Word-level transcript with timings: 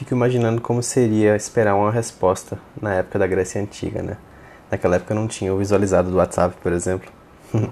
fico 0.00 0.14
imaginando 0.14 0.62
como 0.62 0.82
seria 0.82 1.36
esperar 1.36 1.74
uma 1.74 1.90
resposta 1.90 2.58
na 2.80 2.94
época 2.94 3.18
da 3.18 3.26
Grécia 3.26 3.60
Antiga, 3.60 4.02
né? 4.02 4.16
Naquela 4.70 4.96
época 4.96 5.14
não 5.14 5.28
tinha 5.28 5.52
o 5.52 5.58
visualizado 5.58 6.10
do 6.10 6.16
WhatsApp, 6.16 6.56
por 6.62 6.72
exemplo. 6.72 7.12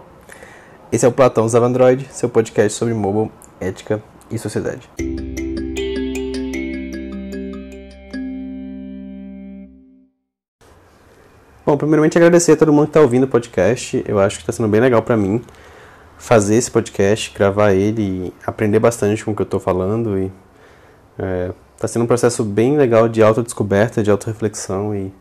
Esse 0.93 1.07
é 1.07 1.09
o 1.09 1.13
Platão 1.13 1.47
Usava 1.47 1.65
Android, 1.65 2.07
seu 2.11 2.29
podcast 2.29 2.79
sobre 2.79 2.93
mobile, 2.93 3.33
ética 3.59 4.03
e 4.31 4.39
sociedade. 4.39 4.91
Bom, 11.65 11.79
primeiramente 11.79 12.19
agradecer 12.19 12.53
a 12.53 12.57
todo 12.57 12.75
mundo 12.75 12.85
que 12.85 12.91
está 12.91 13.01
ouvindo 13.01 13.25
o 13.25 13.29
podcast. 13.29 14.05
Eu 14.07 14.21
acho 14.21 14.37
que 14.37 14.43
está 14.43 14.53
sendo 14.53 14.69
bem 14.69 14.83
legal 14.83 15.01
para 15.01 15.17
mim 15.17 15.43
fazer 16.19 16.57
esse 16.57 16.71
podcast, 16.71 17.33
gravar 17.35 17.73
ele 17.73 18.03
e 18.03 18.35
aprender 18.47 18.81
bastante 18.81 19.25
com 19.25 19.31
o 19.31 19.35
que 19.35 19.41
eu 19.41 19.45
estou 19.45 19.61
falando. 19.61 20.19
E 20.19 20.31
está 21.79 21.87
sendo 21.87 22.03
um 22.03 22.09
processo 22.09 22.43
bem 22.43 22.77
legal 22.77 23.09
de 23.09 23.23
autodescoberta, 23.23 24.03
de 24.03 24.11
autorreflexão 24.11 24.93
e 24.97 25.13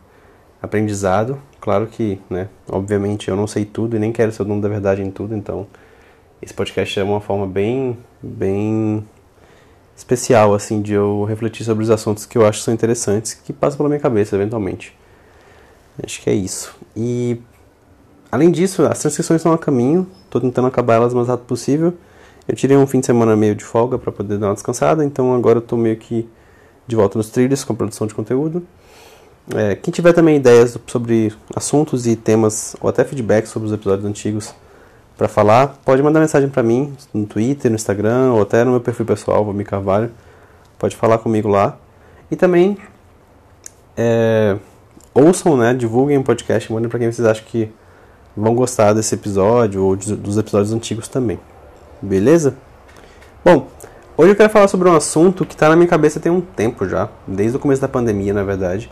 aprendizado. 0.60 1.38
Claro 1.60 1.86
que, 1.86 2.20
né, 2.28 2.48
obviamente 2.68 3.28
eu 3.28 3.36
não 3.36 3.46
sei 3.46 3.64
tudo 3.64 3.94
e 3.94 3.98
nem 4.00 4.10
quero 4.10 4.32
ser 4.32 4.42
o 4.42 4.44
dono 4.44 4.60
da 4.60 4.68
verdade 4.68 5.00
em 5.00 5.08
tudo, 5.08 5.36
então 5.36 5.68
esse 6.42 6.52
podcast 6.52 6.98
é 6.98 7.04
uma 7.04 7.20
forma 7.20 7.46
bem, 7.46 7.96
bem 8.20 9.06
especial, 9.96 10.52
assim, 10.52 10.82
de 10.82 10.94
eu 10.94 11.24
refletir 11.26 11.64
sobre 11.64 11.84
os 11.84 11.90
assuntos 11.90 12.26
que 12.26 12.36
eu 12.36 12.44
acho 12.44 12.60
são 12.60 12.74
interessantes, 12.74 13.34
que 13.34 13.52
passam 13.52 13.76
pela 13.76 13.88
minha 13.88 14.00
cabeça, 14.00 14.34
eventualmente. 14.34 14.96
Acho 16.02 16.20
que 16.20 16.28
é 16.28 16.34
isso. 16.34 16.76
E 16.96 17.40
além 18.32 18.50
disso, 18.50 18.84
as 18.84 18.98
transcrições 18.98 19.40
estão 19.40 19.52
a 19.52 19.58
caminho. 19.58 20.08
Estou 20.24 20.40
tentando 20.40 20.66
acabar 20.66 20.94
elas 20.94 21.12
o 21.12 21.16
mais 21.16 21.28
rápido 21.28 21.46
possível. 21.46 21.94
Eu 22.46 22.56
tirei 22.56 22.76
um 22.76 22.86
fim 22.86 22.98
de 22.98 23.06
semana 23.06 23.36
meio 23.36 23.54
de 23.54 23.64
folga 23.64 23.96
para 23.96 24.10
poder 24.10 24.38
dar 24.38 24.48
uma 24.48 24.54
descansada, 24.54 25.04
então 25.04 25.34
agora 25.34 25.58
eu 25.58 25.62
estou 25.62 25.78
meio 25.78 25.96
que 25.96 26.28
de 26.88 26.96
volta 26.96 27.18
nos 27.18 27.28
trilhos 27.28 27.62
com 27.62 27.74
produção 27.74 28.06
de 28.06 28.14
conteúdo. 28.14 28.66
É, 29.54 29.76
quem 29.76 29.92
tiver 29.92 30.12
também 30.12 30.36
ideias 30.36 30.76
sobre 30.86 31.32
assuntos 31.54 32.06
e 32.06 32.16
temas, 32.16 32.74
ou 32.80 32.88
até 32.88 33.04
feedback 33.04 33.46
sobre 33.46 33.68
os 33.68 33.72
episódios 33.72 34.06
antigos 34.06 34.54
para 35.16 35.28
falar, 35.28 35.78
pode 35.84 36.02
mandar 36.02 36.20
mensagem 36.20 36.48
para 36.48 36.62
mim 36.62 36.94
no 37.12 37.26
Twitter, 37.26 37.70
no 37.70 37.74
Instagram, 37.74 38.32
ou 38.32 38.42
até 38.42 38.64
no 38.64 38.72
meu 38.72 38.80
perfil 38.80 39.06
pessoal, 39.06 39.44
Vami 39.44 39.64
Carvalho. 39.64 40.10
Pode 40.78 40.96
falar 40.96 41.18
comigo 41.18 41.48
lá. 41.48 41.76
E 42.30 42.36
também 42.36 42.76
é, 43.96 44.56
ouçam, 45.14 45.56
né, 45.56 45.74
divulguem 45.74 46.18
o 46.18 46.22
podcast, 46.22 46.72
mandem 46.72 46.88
para 46.88 46.98
quem 46.98 47.10
vocês 47.10 47.26
acham 47.26 47.44
que 47.46 47.70
vão 48.36 48.54
gostar 48.54 48.92
desse 48.92 49.14
episódio 49.14 49.82
ou 49.82 49.96
dos 49.96 50.38
episódios 50.38 50.72
antigos 50.72 51.08
também. 51.08 51.38
Beleza? 52.00 52.54
Bom, 53.44 53.66
hoje 54.18 54.32
eu 54.32 54.36
quero 54.36 54.50
falar 54.50 54.66
sobre 54.66 54.88
um 54.88 54.96
assunto 54.96 55.46
que 55.46 55.54
está 55.54 55.68
na 55.68 55.76
minha 55.76 55.88
cabeça 55.88 56.18
tem 56.18 56.30
um 56.30 56.40
tempo 56.40 56.86
já, 56.88 57.08
desde 57.26 57.56
o 57.56 57.60
começo 57.60 57.80
da 57.80 57.88
pandemia, 57.88 58.34
na 58.34 58.42
verdade. 58.42 58.90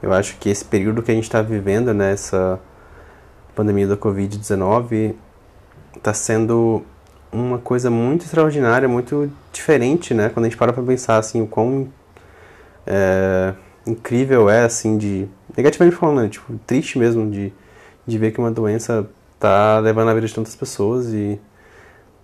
Eu 0.00 0.12
acho 0.12 0.36
que 0.38 0.48
esse 0.48 0.64
período 0.64 1.02
que 1.02 1.10
a 1.10 1.14
gente 1.14 1.24
está 1.24 1.42
vivendo 1.42 1.92
nessa 1.92 2.58
pandemia 3.54 3.88
da 3.88 3.96
Covid-19 3.96 5.14
está 5.96 6.14
sendo 6.14 6.82
uma 7.32 7.58
coisa 7.58 7.90
muito 7.90 8.24
extraordinária, 8.24 8.88
muito 8.88 9.30
diferente, 9.52 10.14
né? 10.14 10.28
Quando 10.28 10.46
a 10.46 10.48
gente 10.48 10.56
para 10.56 10.72
para 10.72 10.82
pensar 10.82 11.18
assim 11.18 11.42
o 11.42 11.46
quão 11.46 11.88
é, 12.86 13.52
incrível 13.84 14.48
é, 14.48 14.64
assim, 14.64 14.96
de 14.96 15.28
negativamente 15.56 15.98
falando, 15.98 16.22
né? 16.22 16.28
tipo 16.28 16.58
triste 16.66 16.96
mesmo 16.96 17.28
de, 17.28 17.52
de 18.06 18.18
ver 18.18 18.30
que 18.30 18.38
uma 18.38 18.50
doença 18.50 19.06
tá 19.38 19.80
levando 19.80 20.10
a 20.10 20.14
vida 20.14 20.26
de 20.26 20.34
tantas 20.34 20.54
pessoas 20.54 21.12
e 21.12 21.40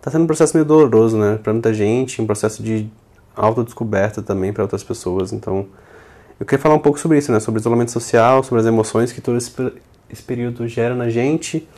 tá 0.07 0.12
sendo 0.12 0.23
um 0.23 0.27
processo 0.29 0.57
meio 0.57 0.65
doloroso, 0.65 1.19
né? 1.19 1.37
Para 1.43 1.53
muita 1.53 1.75
gente, 1.75 2.23
um 2.23 2.27
processo 2.27 2.62
de 2.62 2.89
autodescoberta 3.35 4.23
também 4.23 4.53
para 4.53 4.62
outras 4.62 4.85
pessoas. 4.85 5.33
Então, 5.33 5.67
eu 6.39 6.47
queria 6.47 6.62
falar 6.62 6.77
um 6.77 6.79
pouco 6.79 6.97
sobre 6.97 7.19
isso, 7.19 7.33
né? 7.33 7.41
Sobre 7.41 7.59
isolamento 7.59 7.91
social, 7.91 8.41
sobre 8.45 8.61
as 8.61 8.67
emoções 8.67 9.11
que 9.11 9.21
todo 9.21 9.37
esse, 9.37 9.53
esse 10.09 10.23
período 10.23 10.69
gera 10.69 10.95
na 10.95 11.11
gente 11.11 11.69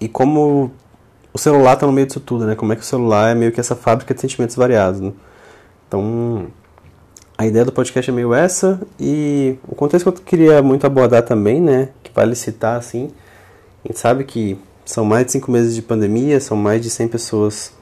e 0.00 0.08
como 0.08 0.72
o 1.32 1.38
celular 1.38 1.74
está 1.74 1.86
no 1.86 1.92
meio 1.92 2.08
disso 2.08 2.18
tudo, 2.18 2.44
né? 2.44 2.56
Como 2.56 2.72
é 2.72 2.74
que 2.74 2.82
o 2.82 2.84
celular 2.84 3.30
é 3.30 3.36
meio 3.36 3.52
que 3.52 3.60
essa 3.60 3.76
fábrica 3.76 4.12
de 4.12 4.20
sentimentos 4.20 4.56
variados, 4.56 5.00
né? 5.00 5.12
Então, 5.86 6.48
a 7.38 7.46
ideia 7.46 7.64
do 7.64 7.70
podcast 7.70 8.10
é 8.10 8.12
meio 8.12 8.34
essa 8.34 8.80
e 8.98 9.56
o 9.68 9.76
contexto 9.76 10.10
que 10.10 10.18
eu 10.18 10.24
queria 10.24 10.60
muito 10.60 10.88
abordar 10.88 11.22
também, 11.22 11.60
né? 11.60 11.90
Que 12.02 12.10
vale 12.12 12.34
citar, 12.34 12.76
assim, 12.76 13.12
a 13.84 13.88
gente 13.88 14.00
sabe 14.00 14.24
que 14.24 14.58
são 14.90 15.04
mais 15.04 15.26
de 15.26 15.32
cinco 15.32 15.50
meses 15.50 15.74
de 15.74 15.82
pandemia, 15.82 16.40
são 16.40 16.56
mais 16.56 16.82
de 16.82 16.90
100 16.90 17.08
pessoas 17.08 17.72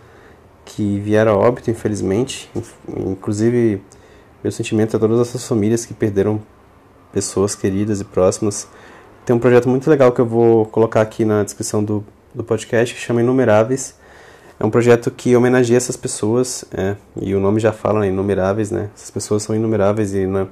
que 0.65 0.99
vieram 1.01 1.33
a 1.33 1.37
óbito, 1.37 1.71
infelizmente. 1.71 2.51
Inclusive, 2.97 3.83
meu 4.43 4.53
sentimento 4.53 4.97
a 4.97 5.01
todas 5.01 5.19
essas 5.21 5.47
famílias 5.47 5.87
que 5.87 5.95
perderam 5.95 6.41
pessoas 7.13 7.55
queridas 7.55 8.01
e 8.01 8.05
próximas. 8.05 8.69
Tem 9.25 9.35
um 9.35 9.39
projeto 9.39 9.69
muito 9.69 9.89
legal 9.89 10.13
que 10.13 10.21
eu 10.21 10.27
vou 10.27 10.67
colocar 10.67 11.01
aqui 11.01 11.25
na 11.25 11.43
descrição 11.43 11.83
do 11.83 12.05
do 12.35 12.45
podcast 12.45 12.95
que 12.95 13.01
chama 13.01 13.21
Inumeráveis. 13.21 13.95
É 14.61 14.65
um 14.65 14.71
projeto 14.71 15.11
que 15.11 15.37
homenageia 15.37 15.77
essas 15.77 15.97
pessoas, 15.97 16.65
é, 16.73 16.97
e 17.21 17.35
o 17.35 17.41
nome 17.41 17.61
já 17.61 17.73
fala, 17.73 18.01
né, 18.01 18.09
inumeráveis, 18.09 18.71
né? 18.71 18.91
Essas 18.95 19.11
pessoas 19.11 19.45
são 19.45 19.55
inumeráveis 19.55 20.15
e 20.15 20.27
não, 20.27 20.49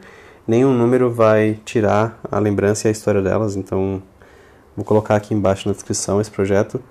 nenhum 0.46 0.72
número 0.72 1.10
vai 1.10 1.58
tirar 1.64 2.20
a 2.30 2.38
lembrança 2.38 2.86
e 2.86 2.88
a 2.88 2.92
história 2.92 3.20
delas, 3.20 3.56
então 3.56 4.00
vou 4.76 4.84
colocar 4.84 5.16
aqui 5.16 5.34
embaixo 5.34 5.68
na 5.68 5.74
descrição 5.74 6.20
esse 6.20 6.30
projeto, 6.30 6.82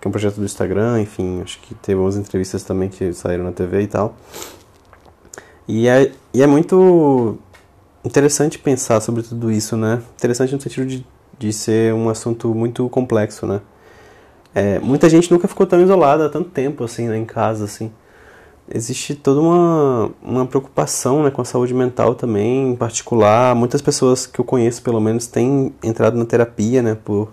que 0.00 0.06
é 0.06 0.08
um 0.08 0.12
projeto 0.12 0.36
do 0.36 0.44
Instagram, 0.44 1.00
enfim, 1.00 1.42
acho 1.42 1.60
que 1.60 1.74
teve 1.74 2.00
umas 2.00 2.16
entrevistas 2.16 2.62
também 2.64 2.88
que 2.88 3.12
saíram 3.12 3.44
na 3.44 3.52
TV 3.52 3.82
e 3.82 3.86
tal. 3.86 4.16
E 5.68 5.88
é, 5.88 6.12
e 6.32 6.42
é 6.42 6.46
muito 6.46 7.38
interessante 8.04 8.58
pensar 8.58 9.00
sobre 9.00 9.22
tudo 9.22 9.50
isso, 9.50 9.76
né? 9.76 10.02
Interessante 10.16 10.54
no 10.54 10.60
sentido 10.60 10.86
de, 10.86 11.06
de 11.38 11.52
ser 11.52 11.94
um 11.94 12.08
assunto 12.08 12.54
muito 12.54 12.88
complexo, 12.88 13.46
né? 13.46 13.60
É, 14.54 14.78
muita 14.78 15.08
gente 15.08 15.30
nunca 15.32 15.48
ficou 15.48 15.66
tão 15.66 15.80
isolada 15.80 16.26
há 16.26 16.28
tanto 16.28 16.50
tempo 16.50 16.84
assim 16.84 17.08
né, 17.08 17.16
em 17.16 17.24
casa 17.24 17.64
assim. 17.64 17.90
Existe 18.72 19.14
toda 19.14 19.40
uma, 19.40 20.10
uma 20.22 20.46
preocupação 20.46 21.22
né, 21.22 21.30
com 21.30 21.42
a 21.42 21.44
saúde 21.44 21.74
mental 21.74 22.14
também, 22.14 22.70
em 22.70 22.76
particular. 22.76 23.54
Muitas 23.54 23.82
pessoas 23.82 24.26
que 24.26 24.40
eu 24.40 24.44
conheço, 24.44 24.82
pelo 24.82 25.00
menos, 25.00 25.26
têm 25.26 25.74
entrado 25.82 26.16
na 26.16 26.24
terapia 26.24 26.82
né, 26.82 26.94
por 26.94 27.30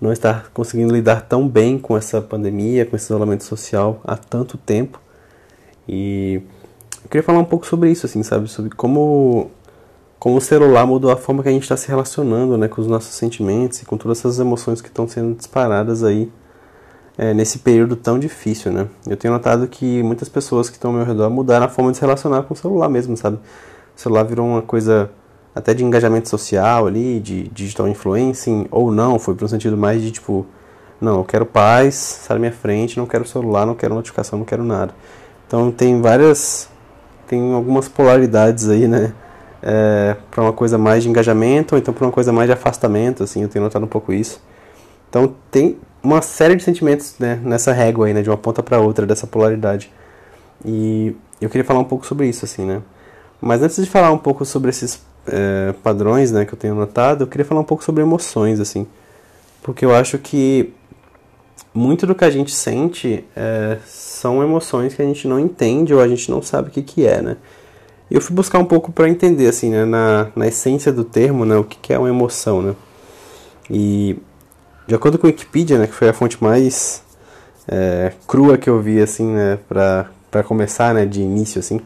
não 0.00 0.12
estar 0.12 0.50
conseguindo 0.52 0.92
lidar 0.92 1.22
tão 1.22 1.48
bem 1.48 1.78
com 1.78 1.96
essa 1.96 2.20
pandemia, 2.20 2.86
com 2.86 2.94
esse 2.94 3.06
isolamento 3.06 3.42
social 3.42 4.00
há 4.04 4.16
tanto 4.16 4.56
tempo. 4.56 5.00
E 5.88 6.42
eu 7.02 7.08
queria 7.10 7.24
falar 7.24 7.40
um 7.40 7.44
pouco 7.44 7.66
sobre 7.66 7.90
isso, 7.90 8.06
assim, 8.06 8.22
sabe? 8.22 8.48
Sobre 8.48 8.70
como, 8.70 9.50
como 10.18 10.36
o 10.36 10.40
celular 10.40 10.86
mudou 10.86 11.10
a 11.10 11.16
forma 11.16 11.42
que 11.42 11.48
a 11.48 11.52
gente 11.52 11.64
está 11.64 11.76
se 11.76 11.88
relacionando 11.88 12.56
né, 12.56 12.68
com 12.68 12.80
os 12.80 12.86
nossos 12.86 13.14
sentimentos 13.14 13.82
e 13.82 13.84
com 13.84 13.96
todas 13.96 14.18
essas 14.20 14.38
emoções 14.38 14.80
que 14.80 14.88
estão 14.88 15.08
sendo 15.08 15.34
disparadas 15.34 16.04
aí 16.04 16.30
é, 17.16 17.34
nesse 17.34 17.58
período 17.58 17.96
tão 17.96 18.18
difícil, 18.18 18.72
né? 18.72 18.88
Eu 19.06 19.16
tenho 19.16 19.32
notado 19.32 19.66
que 19.68 20.02
muitas 20.02 20.28
pessoas 20.28 20.68
que 20.68 20.76
estão 20.76 20.90
ao 20.90 20.96
meu 20.96 21.06
redor 21.06 21.28
mudaram 21.30 21.66
a 21.66 21.68
forma 21.68 21.90
de 21.90 21.98
se 21.98 22.00
relacionar 22.00 22.42
com 22.42 22.54
o 22.54 22.56
celular 22.56 22.88
mesmo, 22.88 23.16
sabe? 23.16 23.36
O 23.36 24.00
celular 24.00 24.24
virou 24.24 24.46
uma 24.46 24.62
coisa 24.62 25.10
até 25.54 25.74
de 25.74 25.84
engajamento 25.84 26.28
social 26.28 26.86
ali, 26.86 27.20
de 27.20 27.48
digital 27.48 27.86
influencing, 27.88 28.66
ou 28.70 28.90
não, 28.90 29.18
foi 29.18 29.34
para 29.34 29.44
um 29.44 29.48
sentido 29.48 29.76
mais 29.76 30.00
de 30.00 30.10
tipo, 30.10 30.46
não, 31.00 31.18
eu 31.18 31.24
quero 31.24 31.44
paz, 31.44 31.94
sai 31.94 32.36
da 32.36 32.40
minha 32.40 32.52
frente, 32.52 32.96
não 32.96 33.06
quero 33.06 33.26
celular, 33.26 33.66
não 33.66 33.74
quero 33.74 33.94
notificação, 33.94 34.38
não 34.38 34.46
quero 34.46 34.64
nada. 34.64 34.94
Então 35.46 35.70
tem 35.70 36.00
várias, 36.00 36.68
tem 37.26 37.52
algumas 37.52 37.88
polaridades 37.88 38.68
aí, 38.68 38.88
né? 38.88 39.12
É, 39.64 40.16
para 40.30 40.42
uma 40.42 40.52
coisa 40.52 40.78
mais 40.78 41.02
de 41.02 41.08
engajamento, 41.08 41.74
ou 41.74 41.78
então 41.78 41.92
para 41.92 42.06
uma 42.06 42.12
coisa 42.12 42.32
mais 42.32 42.48
de 42.48 42.52
afastamento, 42.52 43.22
assim, 43.22 43.42
eu 43.42 43.48
tenho 43.48 43.62
notado 43.64 43.84
um 43.84 43.88
pouco 43.88 44.12
isso. 44.12 44.42
Então 45.08 45.34
tem, 45.50 45.76
uma 46.02 46.20
série 46.20 46.56
de 46.56 46.62
sentimentos 46.62 47.14
né, 47.18 47.40
nessa 47.42 47.72
régua 47.72 48.06
aí, 48.06 48.14
né, 48.14 48.22
de 48.22 48.30
uma 48.30 48.36
ponta 48.36 48.62
para 48.62 48.80
outra 48.80 49.06
dessa 49.06 49.26
polaridade. 49.26 49.90
E 50.64 51.14
eu 51.40 51.48
queria 51.48 51.64
falar 51.64 51.80
um 51.80 51.84
pouco 51.84 52.06
sobre 52.06 52.28
isso, 52.28 52.44
assim, 52.44 52.64
né? 52.64 52.82
Mas 53.40 53.62
antes 53.62 53.76
de 53.76 53.90
falar 53.90 54.10
um 54.12 54.18
pouco 54.18 54.44
sobre 54.44 54.70
esses 54.70 55.02
é, 55.26 55.74
padrões, 55.82 56.30
né, 56.30 56.44
que 56.44 56.52
eu 56.52 56.58
tenho 56.58 56.74
notado, 56.74 57.24
eu 57.24 57.26
queria 57.26 57.44
falar 57.44 57.60
um 57.60 57.64
pouco 57.64 57.84
sobre 57.84 58.02
emoções, 58.02 58.60
assim, 58.60 58.86
porque 59.62 59.84
eu 59.84 59.94
acho 59.94 60.18
que 60.18 60.72
muito 61.74 62.06
do 62.06 62.14
que 62.14 62.24
a 62.24 62.30
gente 62.30 62.54
sente 62.54 63.24
é, 63.34 63.78
são 63.86 64.42
emoções 64.42 64.94
que 64.94 65.02
a 65.02 65.04
gente 65.04 65.26
não 65.26 65.40
entende 65.40 65.94
ou 65.94 66.00
a 66.00 66.08
gente 66.08 66.30
não 66.30 66.42
sabe 66.42 66.68
o 66.68 66.70
que 66.70 66.82
que 66.82 67.06
é, 67.06 67.22
né? 67.22 67.36
E 68.10 68.14
eu 68.14 68.20
fui 68.20 68.34
buscar 68.34 68.58
um 68.58 68.64
pouco 68.64 68.92
para 68.92 69.08
entender, 69.08 69.48
assim, 69.48 69.70
né, 69.70 69.84
na, 69.84 70.28
na 70.36 70.46
essência 70.46 70.92
do 70.92 71.02
termo, 71.04 71.44
né, 71.44 71.56
o 71.56 71.64
que 71.64 71.78
que 71.78 71.92
é 71.92 71.98
uma 71.98 72.08
emoção, 72.08 72.60
né? 72.60 72.74
E 73.70 74.18
de 74.92 74.96
acordo 74.96 75.18
com 75.18 75.26
a 75.26 75.30
Wikipedia, 75.30 75.78
né, 75.78 75.86
que 75.86 75.94
foi 75.94 76.10
a 76.10 76.12
fonte 76.12 76.36
mais 76.44 77.02
é, 77.66 78.12
crua 78.28 78.58
que 78.58 78.68
eu 78.68 78.78
vi, 78.78 79.00
assim, 79.00 79.24
né, 79.26 79.58
para 79.66 80.42
começar, 80.44 80.92
né, 80.92 81.06
de 81.06 81.22
início, 81.22 81.60
assim, 81.60 81.80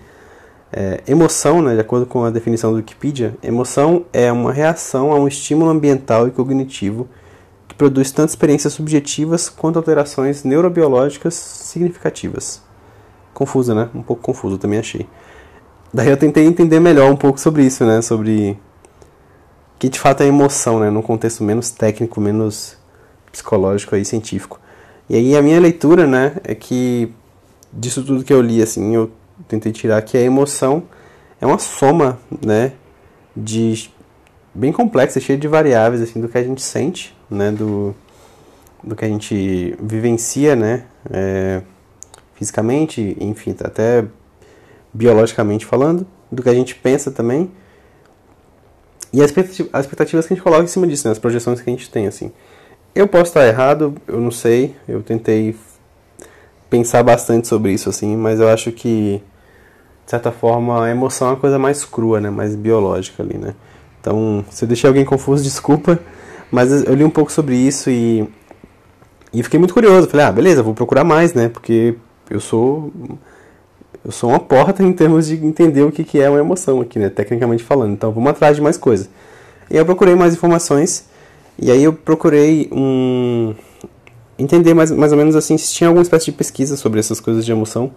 é, 0.73 1.01
emoção, 1.07 1.63
né, 1.63 1.75
de 1.75 1.81
acordo 1.81 2.05
com 2.05 2.25
a 2.25 2.31
definição 2.31 2.73
do 2.73 2.79
Wikipedia, 2.79 3.37
emoção 3.45 4.05
é 4.13 4.33
uma 4.33 4.53
reação 4.53 5.13
a 5.13 5.21
um 5.21 5.29
estímulo 5.29 5.71
ambiental 5.71 6.27
e 6.27 6.33
cognitivo 6.33 7.09
que 7.69 7.77
produz 7.77 8.11
tanto 8.11 8.31
experiências 8.31 8.73
subjetivas 8.73 9.49
quanto 9.49 9.77
alterações 9.77 10.43
neurobiológicas 10.43 11.35
significativas. 11.35 12.61
Confusa, 13.33 13.73
né? 13.73 13.89
Um 13.95 14.03
pouco 14.03 14.21
confuso, 14.21 14.59
também 14.59 14.81
achei. 14.81 15.07
daí 15.95 16.09
eu 16.09 16.17
tentei 16.17 16.45
entender 16.45 16.81
melhor 16.81 17.09
um 17.09 17.17
pouco 17.17 17.39
sobre 17.39 17.63
isso, 17.63 17.85
né? 17.85 18.03
Sobre 18.03 18.59
que 19.79 19.89
de 19.89 20.01
fato 20.01 20.25
é 20.25 20.27
emoção, 20.27 20.81
né? 20.81 20.91
Num 20.91 21.03
contexto 21.03 21.45
menos 21.45 21.71
técnico, 21.71 22.21
menos 22.21 22.77
psicológico 23.37 23.95
aí, 23.95 24.05
científico. 24.05 24.59
E 25.09 25.15
aí 25.15 25.37
a 25.37 25.43
minha 25.43 25.61
leitura, 25.61 26.07
né, 26.07 26.37
é 26.43 26.55
que 26.55 27.13
disso 27.73 28.03
tudo 28.03 28.25
que 28.25 28.33
eu 28.33 28.41
li, 28.41 28.63
assim, 28.63 28.95
eu 28.95 29.11
tentei 29.47 29.71
tirar 29.71 30.01
que 30.03 30.17
a 30.17 30.21
emoção 30.21 30.85
é 31.41 31.47
uma 31.47 31.59
soma, 31.59 32.19
né, 32.45 32.73
de 33.37 33.91
bem 34.55 34.73
complexa, 34.73 35.21
cheia 35.21 35.39
de 35.39 35.47
variáveis, 35.47 36.01
assim, 36.01 36.21
do 36.21 36.29
que 36.29 36.39
a 36.39 36.43
gente 36.43 36.63
sente, 36.63 37.15
né, 37.31 37.53
do, 37.53 37.95
do 38.83 38.97
que 38.97 39.05
a 39.05 39.09
gente 39.09 39.77
vivencia, 39.81 40.57
né, 40.57 40.85
é, 41.11 41.61
fisicamente, 42.35 43.17
enfim, 43.21 43.55
até 43.63 44.05
biologicamente 44.93 45.67
falando, 45.67 46.07
do 46.33 46.43
que 46.43 46.49
a 46.49 46.55
gente 46.55 46.75
pensa 46.75 47.11
também, 47.11 47.51
e 49.13 49.23
as 49.23 49.31
expectativas 49.31 50.27
que 50.27 50.33
a 50.33 50.37
gente 50.37 50.43
coloca 50.43 50.65
em 50.65 50.67
cima 50.67 50.87
disso, 50.87 51.07
né, 51.07 51.13
as 51.13 51.19
projeções 51.19 51.61
que 51.61 51.69
a 51.69 51.73
gente 51.73 51.91
tem, 51.91 52.07
assim. 52.07 52.33
Eu 52.97 53.07
posso 53.07 53.25
estar 53.25 53.47
errado, 53.47 53.95
eu 54.09 54.19
não 54.19 54.31
sei, 54.31 54.75
eu 54.89 55.03
tentei 55.03 55.55
pensar 56.71 57.03
bastante 57.03 57.47
sobre 57.47 57.71
isso, 57.71 57.91
assim, 57.91 58.17
mas 58.17 58.41
eu 58.41 58.49
acho 58.49 58.73
que, 58.73 59.21
de 60.03 60.11
certa 60.11 60.33
forma, 60.33 60.83
a 60.83 60.91
emoção 60.91 61.29
é 61.29 61.31
uma 61.33 61.37
coisa 61.37 61.59
mais 61.59 61.85
crua, 61.85 62.23
né, 62.23 62.31
mais 62.31 62.57
biológica 62.57 63.23
ali, 63.23 63.37
né. 63.37 63.55
Então, 64.01 64.43
se 64.51 64.65
eu 64.65 64.67
deixei 64.67 64.89
alguém 64.89 65.05
confuso, 65.05 65.45
desculpa, 65.45 66.01
mas 66.51 66.85
eu 66.85 66.95
li 66.95 67.05
um 67.05 67.11
pouco 67.11 67.31
sobre 67.31 67.55
isso 67.55 67.91
e, 67.91 68.27
e 69.31 69.43
fiquei 69.43 69.59
muito 69.59 69.75
curioso. 69.75 70.09
Falei, 70.09 70.25
ah, 70.25 70.33
beleza, 70.33 70.63
vou 70.63 70.73
procurar 70.73 71.05
mais, 71.05 71.35
né, 71.35 71.51
porque 71.51 71.97
eu 72.31 72.41
sou 72.41 72.91
eu 74.03 74.11
sou 74.11 74.31
uma 74.31 74.41
porta 74.41 74.83
em 74.83 74.93
termos 74.95 75.27
de 75.27 75.35
entender 75.45 75.83
o 75.83 75.93
que, 75.93 76.03
que 76.03 76.19
é 76.19 76.31
uma 76.31 76.39
emoção 76.39 76.81
aqui, 76.81 76.99
né, 76.99 77.11
tecnicamente 77.11 77.63
falando. 77.63 77.93
Então, 77.93 78.11
vamos 78.11 78.31
atrás 78.31 78.57
de 78.57 78.63
mais 78.63 78.79
coisas. 78.79 79.11
E 79.71 79.77
eu 79.77 79.85
procurei 79.85 80.15
mais 80.15 80.33
informações 80.33 81.15
e 81.59 81.71
aí 81.71 81.85
eu 81.85 81.93
procurei 81.93 82.69
um 82.71 83.55
entender 84.39 84.75
mais, 84.75 84.91
mais 84.91 85.13
ou 85.13 85.19
menos 85.19 85.35
assim 85.35 85.57
se 85.57 85.73
tinha 85.73 85.89
alguma 85.89 86.03
espécie 86.03 86.27
de 86.27 86.33
pesquisa 86.33 86.77
sobre 86.77 87.01
essas 87.01 87.21
coisas 87.21 87.45
de 87.45 87.53
emoção. 87.53 87.93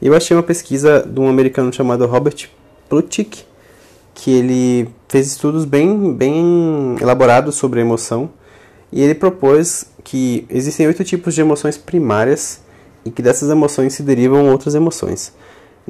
E 0.00 0.06
eu 0.06 0.14
achei 0.14 0.36
uma 0.36 0.42
pesquisa 0.42 1.06
de 1.06 1.20
um 1.20 1.28
americano 1.28 1.72
chamado 1.72 2.06
Robert 2.06 2.48
Plutchik, 2.88 3.44
que 4.14 4.30
ele 4.30 4.88
fez 5.08 5.26
estudos 5.28 5.64
bem, 5.64 6.12
bem 6.14 6.96
elaborados 7.00 7.54
sobre 7.54 7.80
a 7.80 7.82
emoção. 7.82 8.30
E 8.90 9.00
ele 9.02 9.14
propôs 9.14 9.86
que 10.02 10.46
existem 10.50 10.86
oito 10.86 11.04
tipos 11.04 11.34
de 11.34 11.40
emoções 11.40 11.78
primárias 11.78 12.60
e 13.04 13.10
que 13.10 13.22
dessas 13.22 13.50
emoções 13.50 13.94
se 13.94 14.02
derivam 14.02 14.50
outras 14.50 14.74
emoções. 14.74 15.32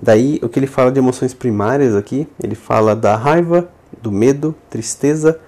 Daí, 0.01 0.39
o 0.43 0.49
que 0.49 0.59
ele 0.59 0.67
fala 0.67 0.91
de 0.91 0.99
emoções 0.99 1.35
primárias 1.35 1.95
aqui, 1.95 2.27
ele 2.43 2.55
fala 2.55 2.95
da 2.97 3.17
raiva, 3.17 3.69
do 4.01 4.11
medo, 4.11 4.55
tristeza, 4.71 5.39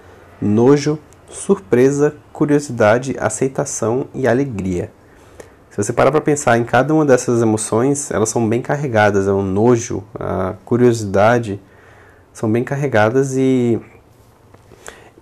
nojo, 0.41 0.99
surpresa, 1.35 2.15
curiosidade, 2.33 3.15
aceitação 3.19 4.07
e 4.13 4.27
alegria. 4.27 4.91
Se 5.69 5.77
você 5.83 5.91
parar 5.91 6.11
para 6.11 6.21
pensar 6.21 6.57
em 6.57 6.63
cada 6.63 6.93
uma 6.93 7.05
dessas 7.05 7.41
emoções, 7.41 8.09
elas 8.09 8.29
são 8.29 8.47
bem 8.47 8.61
carregadas. 8.61 9.27
É 9.27 9.31
o 9.31 9.41
nojo, 9.41 10.03
a 10.17 10.53
curiosidade, 10.63 11.59
são 12.31 12.49
bem 12.51 12.63
carregadas 12.63 13.35
e 13.35 13.79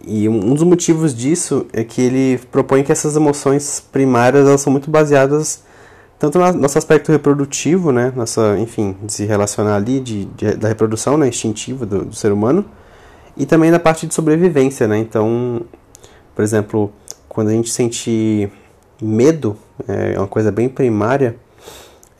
e 0.06 0.28
um 0.28 0.54
dos 0.54 0.64
motivos 0.64 1.16
disso 1.16 1.66
é 1.72 1.82
que 1.82 2.02
ele 2.02 2.38
propõe 2.52 2.84
que 2.84 2.92
essas 2.92 3.16
emoções 3.16 3.80
primárias 3.80 4.46
elas 4.46 4.60
são 4.60 4.72
muito 4.72 4.92
baseadas 4.92 5.64
tanto 6.20 6.40
no 6.40 6.54
nosso 6.54 6.78
aspecto 6.78 7.12
reprodutivo, 7.12 7.92
né, 7.92 8.14
nossa, 8.16 8.58
enfim, 8.58 8.96
de 9.04 9.12
se 9.12 9.26
relacionar 9.26 9.76
ali, 9.76 10.00
de, 10.00 10.24
de 10.24 10.56
da 10.56 10.70
reprodução, 10.70 11.18
né, 11.18 11.28
instintiva 11.28 11.86
do, 11.86 12.06
do, 12.06 12.16
ser 12.16 12.32
humano, 12.32 12.64
e 13.36 13.46
também 13.46 13.70
da 13.70 13.78
parte 13.78 14.08
de 14.08 14.14
sobrevivência, 14.14 14.88
né. 14.88 14.98
Então, 14.98 15.64
por 16.36 16.44
exemplo, 16.44 16.92
quando 17.28 17.50
a 17.50 17.52
gente 17.52 17.70
sente 17.70 18.52
medo, 19.02 19.58
é 19.88 20.18
uma 20.18 20.28
coisa 20.28 20.52
bem 20.52 20.70
primária, 20.70 21.36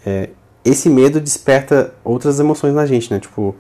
é, 0.06 0.30
esse 0.64 0.90
medo 0.90 1.20
desperta 1.20 1.94
outras 2.04 2.40
emoções 2.40 2.74
na 2.74 2.86
gente, 2.86 3.12
né? 3.12 3.20
Tipo, 3.20 3.56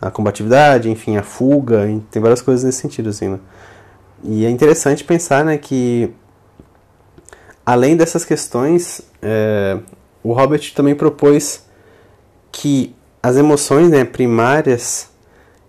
a 0.00 0.10
combatividade, 0.10 0.90
enfim, 0.90 1.16
a 1.16 1.22
fuga, 1.22 1.84
tem 2.10 2.22
várias 2.22 2.40
coisas 2.40 2.64
nesse 2.64 2.80
sentido, 2.80 3.10
assim, 3.10 3.28
né? 3.28 3.38
E 4.24 4.44
é 4.44 4.50
interessante 4.50 5.04
pensar, 5.04 5.44
né, 5.44 5.58
que 5.58 6.12
além 7.64 7.96
dessas 7.96 8.24
questões, 8.24 9.02
é, 9.22 9.78
o 10.22 10.32
Robert 10.32 10.72
também 10.74 10.94
propôs 10.94 11.64
que 12.50 12.94
as 13.22 13.36
emoções 13.36 13.90
né, 13.90 14.04
primárias, 14.04 15.10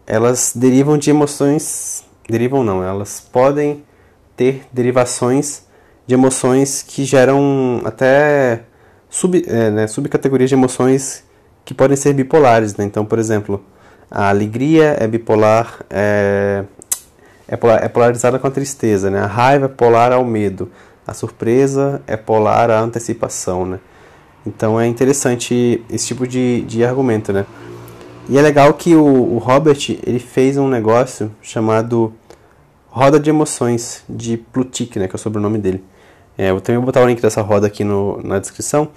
elas 0.08 0.54
derivam 0.56 0.98
de 0.98 1.10
emoções, 1.12 2.04
derivam 2.28 2.64
não, 2.64 2.84
elas 2.84 3.20
podem 3.20 3.84
ter 4.40 4.62
derivações 4.72 5.64
de 6.08 6.14
emoções 6.14 6.82
que 6.82 7.04
geram 7.04 7.82
até 7.84 8.62
sub, 9.10 9.44
é, 9.46 9.70
né, 9.70 9.86
subcategorias 9.86 10.50
de 10.50 10.56
emoções 10.56 11.26
que 11.66 11.74
podem 11.74 11.98
ser 11.98 12.14
bipolares. 12.14 12.78
Né? 12.78 12.86
Então, 12.86 13.04
por 13.04 13.20
exemplo, 13.20 13.62
a 14.10 14.30
alegria 14.30 14.96
é 14.98 15.06
bipolar, 15.06 15.82
é, 15.90 16.64
é, 17.50 17.60
é 17.84 17.88
polarizada 17.90 18.40
com 18.40 18.48
a 18.48 18.52
tristeza, 18.52 19.12
né? 19.12 19.20
a 19.20 19.26
raiva 19.26 19.66
é 19.66 19.68
polar 19.68 20.14
ao 20.14 20.24
medo, 20.24 20.72
a 21.06 21.14
surpresa 21.14 22.02
é 22.08 22.16
polar 22.16 22.72
à 22.72 22.80
antecipação. 22.80 23.66
Né? 23.66 23.80
Então 24.48 24.80
é 24.80 24.88
interessante 24.88 25.84
esse 25.92 26.08
tipo 26.08 26.26
de, 26.26 26.62
de 26.62 26.86
argumento. 26.86 27.34
Né? 27.34 27.46
E 28.30 28.38
é 28.38 28.42
legal 28.42 28.74
que 28.74 28.96
o, 28.96 29.06
o 29.06 29.38
Robert 29.38 29.98
ele 30.08 30.20
fez 30.20 30.56
um 30.56 30.70
negócio 30.70 31.30
chamado 31.42 32.14
Roda 32.90 33.20
de 33.20 33.30
Emoções, 33.30 34.04
de 34.10 34.38
Plutik, 34.38 34.98
né, 34.98 35.08
que 35.08 35.16
é 35.16 35.18
o 35.18 35.20
sobrenome 35.20 35.58
dele. 35.58 35.84
É, 36.38 36.50
eu 36.50 36.60
também 36.60 36.78
vou 36.78 36.88
botar 36.88 37.02
o 37.02 37.08
link 37.08 37.22
dessa 37.22 37.42
roda 37.42 37.68
aqui 37.68 37.84
no, 37.84 38.22
na 38.24 38.40
descrição. 38.40 38.90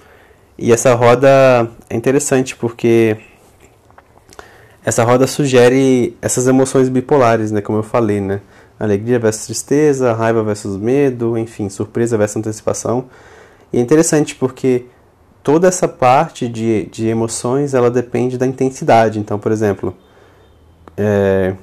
E 0.57 0.71
essa 0.71 0.93
roda 0.93 1.69
é 1.89 1.95
interessante 1.95 2.55
porque 2.55 3.17
essa 4.83 5.03
roda 5.03 5.27
sugere 5.27 6.17
essas 6.21 6.47
emoções 6.47 6.89
bipolares, 6.89 7.51
né, 7.51 7.61
como 7.61 7.79
eu 7.79 7.83
falei, 7.83 8.19
né? 8.19 8.41
Alegria 8.79 9.19
versus 9.19 9.45
tristeza, 9.45 10.13
raiva 10.13 10.43
versus 10.43 10.75
medo, 10.75 11.37
enfim, 11.37 11.69
surpresa 11.69 12.17
versus 12.17 12.37
antecipação. 12.37 13.05
E 13.71 13.77
é 13.77 13.81
interessante 13.81 14.35
porque 14.35 14.85
toda 15.43 15.67
essa 15.67 15.87
parte 15.87 16.47
de, 16.47 16.85
de 16.87 17.07
emoções, 17.07 17.73
ela 17.73 17.91
depende 17.91 18.37
da 18.37 18.47
intensidade. 18.47 19.19
Então, 19.19 19.37
por 19.37 19.51
exemplo, 19.51 19.95
é, 20.97 21.53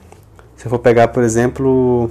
se 0.57 0.67
eu 0.67 0.71
for 0.71 0.79
pegar, 0.79 1.09
por 1.09 1.23
exemplo, 1.23 2.11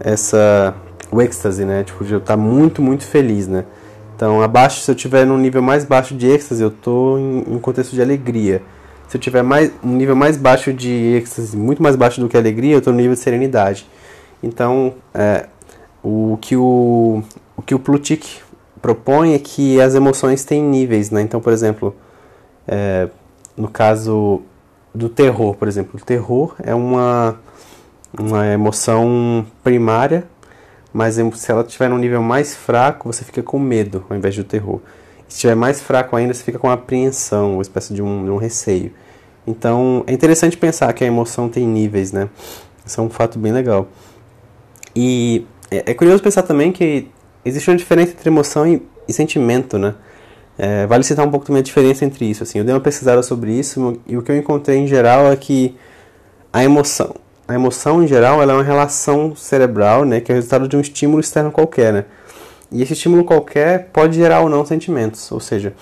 essa 0.00 0.74
o 1.10 1.22
êxtase, 1.22 1.64
né? 1.64 1.84
Tipo, 1.84 2.04
de 2.04 2.12
eu 2.12 2.18
estar 2.18 2.36
tá 2.36 2.36
muito, 2.36 2.82
muito 2.82 3.04
feliz, 3.04 3.46
né? 3.48 3.64
Então, 4.14 4.42
abaixo, 4.42 4.80
se 4.80 4.90
eu 4.90 4.94
tiver 4.94 5.24
num 5.24 5.38
nível 5.38 5.62
mais 5.62 5.84
baixo 5.84 6.14
de 6.14 6.26
êxtase, 6.26 6.62
eu 6.62 6.68
estou 6.68 7.18
em 7.18 7.44
um 7.46 7.58
contexto 7.58 7.94
de 7.94 8.02
alegria. 8.02 8.62
Se 9.08 9.16
eu 9.16 9.20
tiver 9.20 9.42
mais, 9.42 9.72
um 9.82 9.94
nível 9.94 10.16
mais 10.16 10.36
baixo 10.36 10.72
de 10.72 10.90
êxtase, 10.90 11.56
muito 11.56 11.82
mais 11.82 11.96
baixo 11.96 12.20
do 12.20 12.28
que 12.28 12.36
alegria, 12.36 12.74
eu 12.74 12.78
estou 12.78 12.92
no 12.92 12.98
nível 12.98 13.14
de 13.14 13.20
serenidade. 13.20 13.86
Então, 14.42 14.94
é, 15.14 15.46
o 16.02 16.36
que 16.40 16.56
o, 16.56 17.22
o 17.56 17.62
que 17.62 17.74
o 17.74 17.78
Plutik 17.78 18.40
propõe 18.82 19.34
é 19.34 19.38
que 19.38 19.80
as 19.80 19.94
emoções 19.94 20.44
têm 20.44 20.62
níveis, 20.62 21.10
né? 21.10 21.22
Então, 21.22 21.40
por 21.40 21.52
exemplo, 21.52 21.94
é, 22.66 23.08
no 23.56 23.68
caso 23.68 24.42
do 24.94 25.08
terror, 25.08 25.54
por 25.54 25.68
exemplo, 25.68 25.98
o 26.00 26.04
terror 26.04 26.54
é 26.62 26.74
uma 26.74 27.38
uma 28.16 28.46
emoção 28.46 29.46
primária, 29.62 30.24
mas 30.92 31.14
se 31.34 31.52
ela 31.52 31.62
estiver 31.62 31.88
num 31.88 31.98
nível 31.98 32.22
mais 32.22 32.54
fraco, 32.54 33.12
você 33.12 33.24
fica 33.24 33.42
com 33.42 33.58
medo 33.58 34.04
ao 34.08 34.16
invés 34.16 34.36
do 34.36 34.44
terror. 34.44 34.80
Se 35.28 35.36
estiver 35.36 35.54
mais 35.54 35.80
fraco 35.80 36.16
ainda, 36.16 36.32
você 36.32 36.42
fica 36.42 36.58
com 36.58 36.70
apreensão, 36.70 37.54
uma 37.54 37.62
espécie 37.62 37.92
de 37.92 38.02
um, 38.02 38.24
de 38.24 38.30
um 38.30 38.36
receio. 38.36 38.92
Então, 39.46 40.04
é 40.06 40.12
interessante 40.12 40.56
pensar 40.56 40.92
que 40.92 41.04
a 41.04 41.06
emoção 41.06 41.48
tem 41.48 41.66
níveis, 41.66 42.12
né? 42.12 42.28
Isso 42.84 43.00
é 43.00 43.04
um 43.04 43.10
fato 43.10 43.38
bem 43.38 43.52
legal. 43.52 43.88
E 44.96 45.46
é, 45.70 45.90
é 45.90 45.94
curioso 45.94 46.22
pensar 46.22 46.42
também 46.42 46.72
que 46.72 47.08
existe 47.44 47.70
uma 47.70 47.76
diferença 47.76 48.12
entre 48.12 48.28
emoção 48.28 48.66
e, 48.66 48.82
e 49.06 49.12
sentimento, 49.12 49.78
né? 49.78 49.94
É, 50.56 50.86
vale 50.86 51.04
citar 51.04 51.26
um 51.26 51.30
pouco 51.30 51.46
também 51.46 51.60
a 51.60 51.62
diferença 51.62 52.04
entre 52.04 52.24
isso. 52.24 52.42
Assim, 52.42 52.58
eu 52.58 52.64
dei 52.64 52.74
uma 52.74 52.80
pesquisada 52.80 53.22
sobre 53.22 53.52
isso 53.52 54.00
e 54.06 54.16
o 54.16 54.22
que 54.22 54.32
eu 54.32 54.36
encontrei 54.36 54.78
em 54.78 54.86
geral 54.86 55.30
é 55.30 55.36
que 55.36 55.76
a 56.52 56.64
emoção, 56.64 57.14
a 57.48 57.54
emoção, 57.54 58.02
em 58.02 58.06
geral, 58.06 58.42
ela 58.42 58.52
é 58.52 58.54
uma 58.56 58.62
relação 58.62 59.34
cerebral, 59.34 60.04
né, 60.04 60.20
que 60.20 60.30
é 60.30 60.34
o 60.34 60.36
resultado 60.36 60.68
de 60.68 60.76
um 60.76 60.80
estímulo 60.80 61.20
externo 61.20 61.50
qualquer, 61.50 61.92
né? 61.94 62.04
E 62.70 62.82
esse 62.82 62.92
estímulo 62.92 63.24
qualquer 63.24 63.88
pode 63.90 64.16
gerar 64.16 64.40
ou 64.40 64.50
não 64.50 64.66
sentimentos, 64.66 65.32
ou 65.32 65.40
seja, 65.40 65.72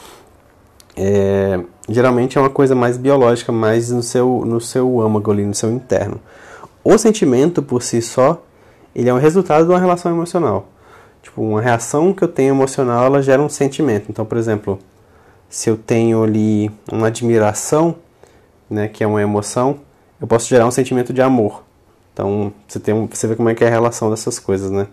é, 0.96 1.58
geralmente 1.88 2.38
é 2.38 2.40
uma 2.40 2.48
coisa 2.48 2.76
mais 2.76 2.96
biológica, 2.96 3.50
mais 3.50 3.90
no 3.90 4.00
seu, 4.00 4.44
no 4.46 4.60
seu 4.60 5.00
âmago 5.00 5.32
ali, 5.32 5.44
no 5.44 5.54
seu 5.54 5.72
interno. 5.72 6.20
O 6.84 6.96
sentimento, 6.96 7.60
por 7.60 7.82
si 7.82 8.00
só, 8.00 8.40
ele 8.94 9.08
é 9.08 9.12
um 9.12 9.18
resultado 9.18 9.64
de 9.66 9.72
uma 9.72 9.80
relação 9.80 10.12
emocional. 10.12 10.68
Tipo, 11.20 11.42
uma 11.42 11.60
reação 11.60 12.12
que 12.12 12.22
eu 12.22 12.28
tenho 12.28 12.54
emocional, 12.54 13.06
ela 13.06 13.20
gera 13.20 13.42
um 13.42 13.48
sentimento. 13.48 14.06
Então, 14.08 14.24
por 14.24 14.38
exemplo, 14.38 14.78
se 15.48 15.68
eu 15.68 15.76
tenho 15.76 16.22
ali 16.22 16.70
uma 16.92 17.08
admiração 17.08 17.96
né, 18.70 18.86
que 18.86 19.02
é 19.02 19.06
uma 19.06 19.20
emoção, 19.20 19.80
eu 20.20 20.26
posso 20.26 20.48
gerar 20.48 20.66
um 20.66 20.70
sentimento 20.70 21.12
de 21.12 21.20
amor. 21.20 21.64
Então, 22.12 22.52
você, 22.66 22.80
tem 22.80 22.94
um, 22.94 23.06
você 23.06 23.26
vê 23.26 23.36
como 23.36 23.48
é 23.48 23.54
que 23.54 23.62
é 23.62 23.66
a 23.66 23.70
relação 23.70 24.08
dessas 24.08 24.38
coisas, 24.38 24.70
né? 24.70 24.86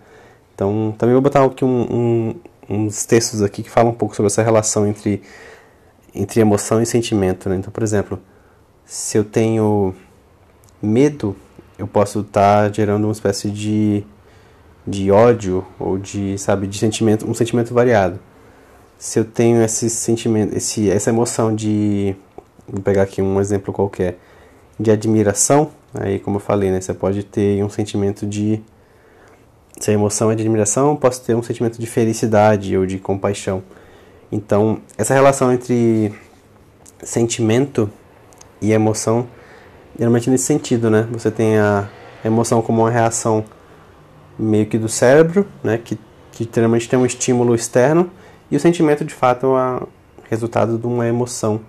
Então, 0.54 0.94
também 0.98 1.14
vou 1.14 1.22
botar 1.22 1.44
aqui 1.44 1.64
um, 1.64 1.88
um, 1.90 2.36
uns 2.70 3.06
textos 3.06 3.42
aqui 3.42 3.64
que 3.64 3.70
falam 3.70 3.92
um 3.92 3.96
pouco 3.96 4.16
sobre 4.16 4.28
essa 4.28 4.44
relação 4.44 4.86
entre, 4.86 5.22
entre 6.14 6.42
emoção 6.42 6.82
e 6.82 6.86
sentimento, 6.86 7.48
né? 7.50 7.56
Então, 7.56 7.72
por 7.72 7.82
exemplo, 7.82 8.20
se 8.86 9.18
eu 9.18 9.24
tenho 9.24 9.96
medo, 10.82 11.36
eu 11.80 11.88
posso 11.88 12.20
estar 12.20 12.68
tá 12.68 12.74
gerando 12.74 13.06
uma 13.06 13.14
espécie 13.14 13.50
de, 13.50 14.04
de 14.86 15.10
ódio 15.10 15.66
ou 15.80 15.98
de, 15.98 16.38
sabe, 16.38 16.68
de 16.68 16.78
sentimento, 16.78 17.30
um 17.30 17.34
sentimento 17.34 17.74
variado. 17.74 18.20
Se 18.98 19.18
eu 19.18 19.26
tenho 19.26 19.62
esse 19.64 19.90
sentimento, 19.90 20.56
esse, 20.56 20.90
essa 20.90 21.10
emoção 21.10 21.56
de, 21.56 22.16
vou 22.68 22.82
pegar 22.82 23.04
aqui 23.04 23.22
um 23.22 23.40
exemplo 23.40 23.74
qualquer, 23.74 24.18
de 24.80 24.92
admiração, 24.92 25.72
aí 25.94 26.20
como 26.20 26.38
eu 26.38 26.40
falei, 26.40 26.72
né, 26.72 26.82
você 26.82 26.94
pode 26.94 27.24
ter 27.24 27.64
um 27.64 27.70
sentimento 27.70 28.26
de 28.26 28.62
se 29.80 29.92
a 29.92 29.94
emoção 29.94 30.32
é 30.32 30.36
de 30.36 30.42
admiração, 30.42 30.96
posso 30.96 31.22
ter 31.24 31.36
um 31.36 31.44
sentimento 31.44 31.80
de 31.80 31.88
felicidade 31.88 32.78
ou 32.78 32.86
de 32.86 33.00
compaixão. 33.00 33.64
Então, 34.32 34.80
essa 34.98 35.14
relação 35.14 35.52
entre 35.52 36.14
sentimento 37.04 37.90
e 38.62 38.72
emoção, 38.72 39.28
geralmente 39.98 40.30
nesse 40.30 40.46
sentido, 40.46 40.90
né? 40.90 41.08
Você 41.12 41.30
tem 41.30 41.58
a 41.58 41.90
emoção 42.24 42.62
como 42.62 42.82
uma 42.82 42.90
reação 42.90 43.44
meio 44.40 44.66
que 44.66 44.78
do 44.78 44.88
cérebro, 44.88 45.46
né? 45.64 45.78
Que, 45.78 46.00
que 46.32 46.50
geralmente 46.52 46.88
tem 46.88 46.98
um 46.98 47.06
estímulo 47.06 47.54
externo, 47.54 48.10
e 48.50 48.56
o 48.56 48.60
sentimento, 48.60 49.04
de 49.04 49.14
fato, 49.14 49.48
é 49.48 49.50
o 49.50 49.88
resultado 50.30 50.78
de 50.78 50.86
uma 50.86 51.08
emoção, 51.08 51.60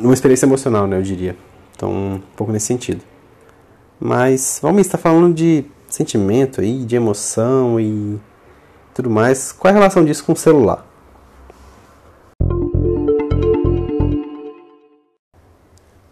uma 0.00 0.14
experiência 0.14 0.46
emocional, 0.46 0.86
né? 0.86 0.96
Eu 0.96 1.02
diria. 1.02 1.36
Então, 1.78 1.92
um 1.92 2.20
pouco 2.34 2.52
nesse 2.52 2.66
sentido. 2.66 3.04
Mas, 4.00 4.58
vamos 4.60 4.80
estar 4.80 4.98
falando 4.98 5.32
de 5.32 5.64
sentimento 5.88 6.60
aí, 6.60 6.84
de 6.84 6.96
emoção 6.96 7.78
e 7.78 8.18
tudo 8.92 9.08
mais. 9.08 9.52
Qual 9.52 9.68
é 9.68 9.76
a 9.76 9.78
relação 9.78 10.04
disso 10.04 10.24
com 10.24 10.32
o 10.32 10.36
celular? 10.36 10.84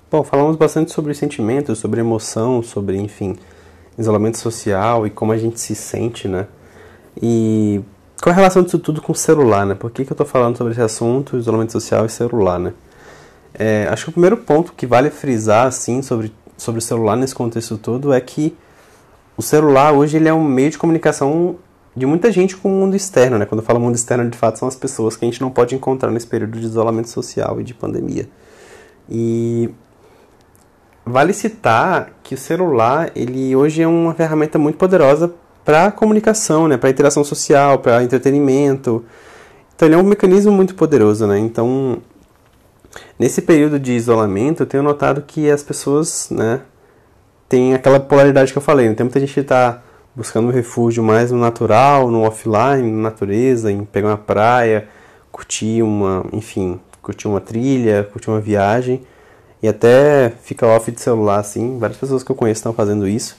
Bom, 0.09 0.23
falamos 0.23 0.55
bastante 0.55 0.93
sobre 0.93 1.13
sentimentos, 1.15 1.81
sobre 1.81 1.99
emoção, 1.99 2.63
sobre, 2.63 2.97
enfim, 2.97 3.37
isolamento 3.99 4.39
social 4.39 5.05
e 5.05 5.11
como 5.11 5.33
a 5.33 5.37
gente 5.37 5.59
se 5.59 5.75
sente, 5.75 6.29
né? 6.29 6.47
E 7.21 7.83
qual 8.23 8.31
é 8.31 8.35
a 8.35 8.37
relação 8.37 8.63
disso 8.63 8.79
tudo 8.79 9.03
com 9.03 9.11
o 9.11 9.17
celular, 9.17 9.67
né? 9.67 9.75
Por 9.75 9.91
que, 9.91 10.05
que 10.05 10.13
eu 10.13 10.15
estou 10.15 10.27
falando 10.27 10.57
sobre 10.57 10.75
esse 10.75 10.83
assunto, 10.83 11.37
isolamento 11.37 11.73
social 11.73 12.07
e 12.07 12.09
celular, 12.09 12.61
né? 12.61 12.73
É, 13.59 13.89
acho 13.91 14.05
que 14.05 14.11
o 14.11 14.13
primeiro 14.13 14.37
ponto 14.37 14.73
que 14.73 14.87
vale 14.87 15.11
frisar, 15.11 15.67
assim, 15.67 16.03
sobre, 16.03 16.33
sobre 16.57 16.79
o 16.79 16.83
celular 16.83 17.17
nesse 17.17 17.35
contexto 17.35 17.79
todo 17.79 18.13
é 18.13 18.21
que 18.21 18.55
o 19.37 19.43
celular 19.43 19.93
hoje 19.93 20.17
ele 20.17 20.29
é 20.29 20.35
um 20.35 20.45
meio 20.45 20.71
de 20.71 20.79
comunicação 20.79 21.57
de 21.95 22.05
muita 22.05 22.31
gente 22.31 22.55
com 22.55 22.69
o 22.69 22.81
mundo 22.81 22.95
externo, 22.95 23.39
né? 23.39 23.47
Quando 23.47 23.63
eu 23.63 23.67
falo 23.67 23.81
mundo 23.81 23.95
externo, 23.95 24.29
de 24.29 24.37
fato, 24.37 24.59
são 24.59 24.69
as 24.69 24.77
pessoas 24.77 25.17
que 25.17 25.25
a 25.25 25.29
gente 25.29 25.41
não 25.41 25.51
pode 25.51 25.75
encontrar 25.75 26.11
nesse 26.11 26.27
período 26.27 26.61
de 26.61 26.67
isolamento 26.67 27.09
social 27.09 27.59
e 27.59 27.65
de 27.65 27.73
pandemia. 27.73 28.29
E 29.09 29.71
vale 31.05 31.33
citar 31.33 32.11
que 32.23 32.35
o 32.35 32.39
celular, 32.39 33.11
ele 33.17 33.57
hoje 33.57 33.81
é 33.81 33.89
uma 33.89 34.13
ferramenta 34.13 34.59
muito 34.59 34.77
poderosa 34.77 35.33
para 35.65 35.91
comunicação, 35.91 36.69
né? 36.69 36.77
Para 36.77 36.91
interação 36.91 37.25
social, 37.25 37.79
para 37.79 38.03
entretenimento. 38.03 39.03
Então 39.75 39.89
ele 39.89 39.95
é 39.95 39.99
um 39.99 40.03
mecanismo 40.03 40.53
muito 40.53 40.75
poderoso, 40.75 41.27
né? 41.27 41.39
Então, 41.39 42.03
nesse 43.19 43.43
período 43.43 43.79
de 43.79 43.93
isolamento, 43.93 44.63
eu 44.63 44.67
tenho 44.67 44.83
notado 44.83 45.23
que 45.23 45.51
as 45.51 45.63
pessoas, 45.63 46.29
né, 46.31 46.61
tem 47.49 47.75
aquela 47.75 48.01
polaridade 48.01 48.53
que 48.53 48.59
eu 48.59 48.63
falei, 48.63 48.89
né? 48.89 48.95
tem 48.95 49.05
muita 49.05 49.21
gente 49.21 49.33
que 49.33 49.41
está 49.41 49.83
buscando 50.15 50.49
um 50.49 50.51
refúgio 50.51 51.03
mais 51.05 51.31
no 51.31 51.39
natural, 51.39 52.11
no 52.11 52.23
offline, 52.23 52.91
na 52.91 53.11
natureza, 53.11 53.71
em 53.71 53.85
pegar 53.85 54.09
uma 54.09 54.17
praia, 54.17 54.89
curtir 55.31 55.83
uma, 55.83 56.25
enfim, 56.33 56.81
curtir 57.03 57.29
uma 57.29 57.41
trilha, 57.41 58.09
curtir 58.11 58.31
uma 58.31 58.41
viagem 58.41 59.03
e 59.63 59.69
até 59.69 60.33
fica 60.43 60.67
off 60.67 60.91
de 60.91 61.01
celular 61.01 61.39
assim. 61.39 61.79
Várias 61.79 61.99
pessoas 61.99 62.23
que 62.23 62.31
eu 62.31 62.37
conheço 62.37 62.61
estão 62.61 62.73
fazendo 62.73 63.07
isso. 63.07 63.37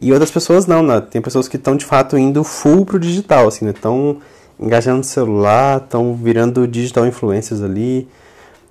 E 0.00 0.12
outras 0.12 0.30
pessoas 0.30 0.66
não, 0.66 0.82
né? 0.82 1.00
Tem 1.00 1.22
pessoas 1.22 1.48
que 1.48 1.56
estão 1.56 1.76
de 1.76 1.84
fato 1.84 2.18
indo 2.18 2.44
full 2.44 2.84
pro 2.84 2.98
digital, 2.98 3.48
assim, 3.48 3.64
né? 3.64 3.70
Estão 3.70 4.18
engajando 4.58 4.98
no 4.98 5.04
celular, 5.04 5.78
estão 5.78 6.14
virando 6.14 6.66
digital 6.66 7.06
influencers 7.06 7.62
ali. 7.62 8.08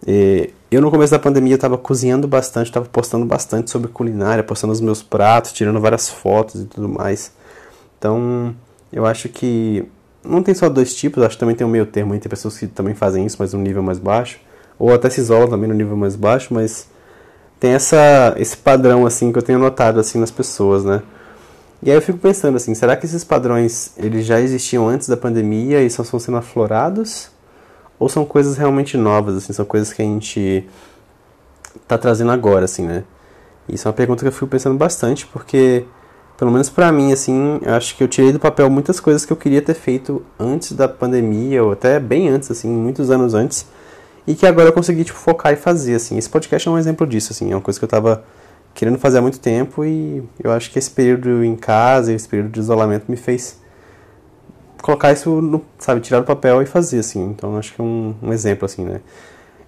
E 0.07 0.53
eu 0.69 0.81
no 0.81 0.91
começo 0.91 1.12
da 1.12 1.19
pandemia 1.19 1.55
estava 1.55 1.77
cozinhando 1.77 2.27
bastante, 2.27 2.67
estava 2.67 2.85
postando 2.85 3.25
bastante 3.25 3.71
sobre 3.71 3.89
culinária, 3.89 4.43
postando 4.43 4.74
os 4.74 4.81
meus 4.81 5.01
pratos, 5.01 5.51
tirando 5.51 5.79
várias 5.79 6.09
fotos 6.09 6.62
e 6.62 6.65
tudo 6.65 6.88
mais. 6.88 7.31
Então, 7.97 8.55
eu 8.91 9.05
acho 9.05 9.29
que 9.29 9.83
não 10.24 10.43
tem 10.43 10.53
só 10.53 10.69
dois 10.69 10.95
tipos, 10.95 11.24
acho 11.24 11.35
que 11.35 11.39
também 11.39 11.55
tem 11.55 11.65
um 11.65 11.69
meio 11.69 11.85
termo, 11.85 12.17
tem 12.19 12.29
pessoas 12.29 12.57
que 12.57 12.67
também 12.67 12.93
fazem 12.93 13.25
isso, 13.25 13.38
mas 13.39 13.53
num 13.53 13.62
nível 13.62 13.81
mais 13.81 14.00
baixo, 14.00 14.39
ou 14.77 14.93
até 14.93 15.09
se 15.09 15.21
isolam 15.21 15.47
também 15.47 15.69
no 15.69 15.75
nível 15.75 15.95
mais 15.95 16.15
baixo, 16.15 16.53
mas 16.53 16.88
tem 17.59 17.71
essa 17.71 18.35
esse 18.38 18.57
padrão 18.57 19.05
assim 19.05 19.31
que 19.31 19.38
eu 19.38 19.43
tenho 19.43 19.59
notado 19.59 20.00
assim 20.00 20.19
nas 20.19 20.31
pessoas, 20.31 20.83
né? 20.83 21.01
E 21.81 21.89
aí 21.91 21.97
eu 21.97 22.01
fico 22.01 22.17
pensando 22.17 22.55
assim, 22.55 22.74
será 22.74 22.95
que 22.95 23.05
esses 23.05 23.24
padrões 23.24 23.91
eles 23.97 24.25
já 24.25 24.41
existiam 24.41 24.88
antes 24.88 25.07
da 25.07 25.17
pandemia 25.17 25.81
e 25.81 25.89
só 25.89 26.03
estão 26.03 26.19
sendo 26.19 26.38
aflorados? 26.38 27.29
Ou 27.99 28.09
são 28.09 28.25
coisas 28.25 28.57
realmente 28.57 28.97
novas, 28.97 29.37
assim, 29.37 29.53
são 29.53 29.65
coisas 29.65 29.93
que 29.93 30.01
a 30.01 30.05
gente 30.05 30.67
tá 31.87 31.97
trazendo 31.97 32.31
agora, 32.31 32.65
assim, 32.65 32.85
né? 32.85 33.03
Isso 33.67 33.87
é 33.87 33.89
uma 33.89 33.95
pergunta 33.95 34.21
que 34.21 34.27
eu 34.27 34.31
fico 34.31 34.47
pensando 34.47 34.77
bastante, 34.77 35.25
porque, 35.27 35.85
pelo 36.37 36.51
menos 36.51 36.69
para 36.69 36.91
mim, 36.91 37.11
assim, 37.11 37.59
acho 37.65 37.95
que 37.95 38.03
eu 38.03 38.07
tirei 38.07 38.31
do 38.31 38.39
papel 38.39 38.69
muitas 38.69 38.99
coisas 38.99 39.25
que 39.25 39.33
eu 39.33 39.37
queria 39.37 39.61
ter 39.61 39.73
feito 39.73 40.23
antes 40.39 40.73
da 40.73 40.87
pandemia, 40.87 41.63
ou 41.63 41.71
até 41.71 41.99
bem 41.99 42.29
antes, 42.29 42.51
assim, 42.51 42.69
muitos 42.69 43.09
anos 43.09 43.33
antes, 43.33 43.65
e 44.27 44.35
que 44.35 44.45
agora 44.45 44.69
eu 44.69 44.73
consegui, 44.73 45.03
tipo, 45.03 45.17
focar 45.17 45.53
e 45.53 45.55
fazer, 45.55 45.95
assim. 45.95 46.17
Esse 46.17 46.29
podcast 46.29 46.67
é 46.67 46.71
um 46.71 46.77
exemplo 46.77 47.07
disso, 47.07 47.31
assim, 47.31 47.51
é 47.51 47.55
uma 47.55 47.61
coisa 47.61 47.79
que 47.79 47.85
eu 47.85 47.89
tava 47.89 48.23
querendo 48.75 48.99
fazer 48.99 49.19
há 49.19 49.21
muito 49.21 49.39
tempo 49.39 49.85
e 49.85 50.21
eu 50.43 50.51
acho 50.51 50.69
que 50.69 50.77
esse 50.77 50.91
período 50.91 51.43
em 51.43 51.55
casa, 51.55 52.11
esse 52.11 52.27
período 52.27 52.51
de 52.51 52.59
isolamento 52.59 53.05
me 53.07 53.15
fez 53.15 53.57
colocar 54.82 55.12
isso, 55.12 55.41
no, 55.41 55.63
sabe, 55.77 56.01
tirar 56.01 56.20
do 56.20 56.25
papel 56.25 56.62
e 56.62 56.65
fazer, 56.65 57.00
assim. 57.00 57.24
Então, 57.25 57.58
acho 57.58 57.74
que 57.74 57.82
é 57.82 57.84
um, 57.84 58.15
um 58.22 58.34
exemplo, 58.34 58.65
assim, 58.65 58.84
né? 58.84 59.01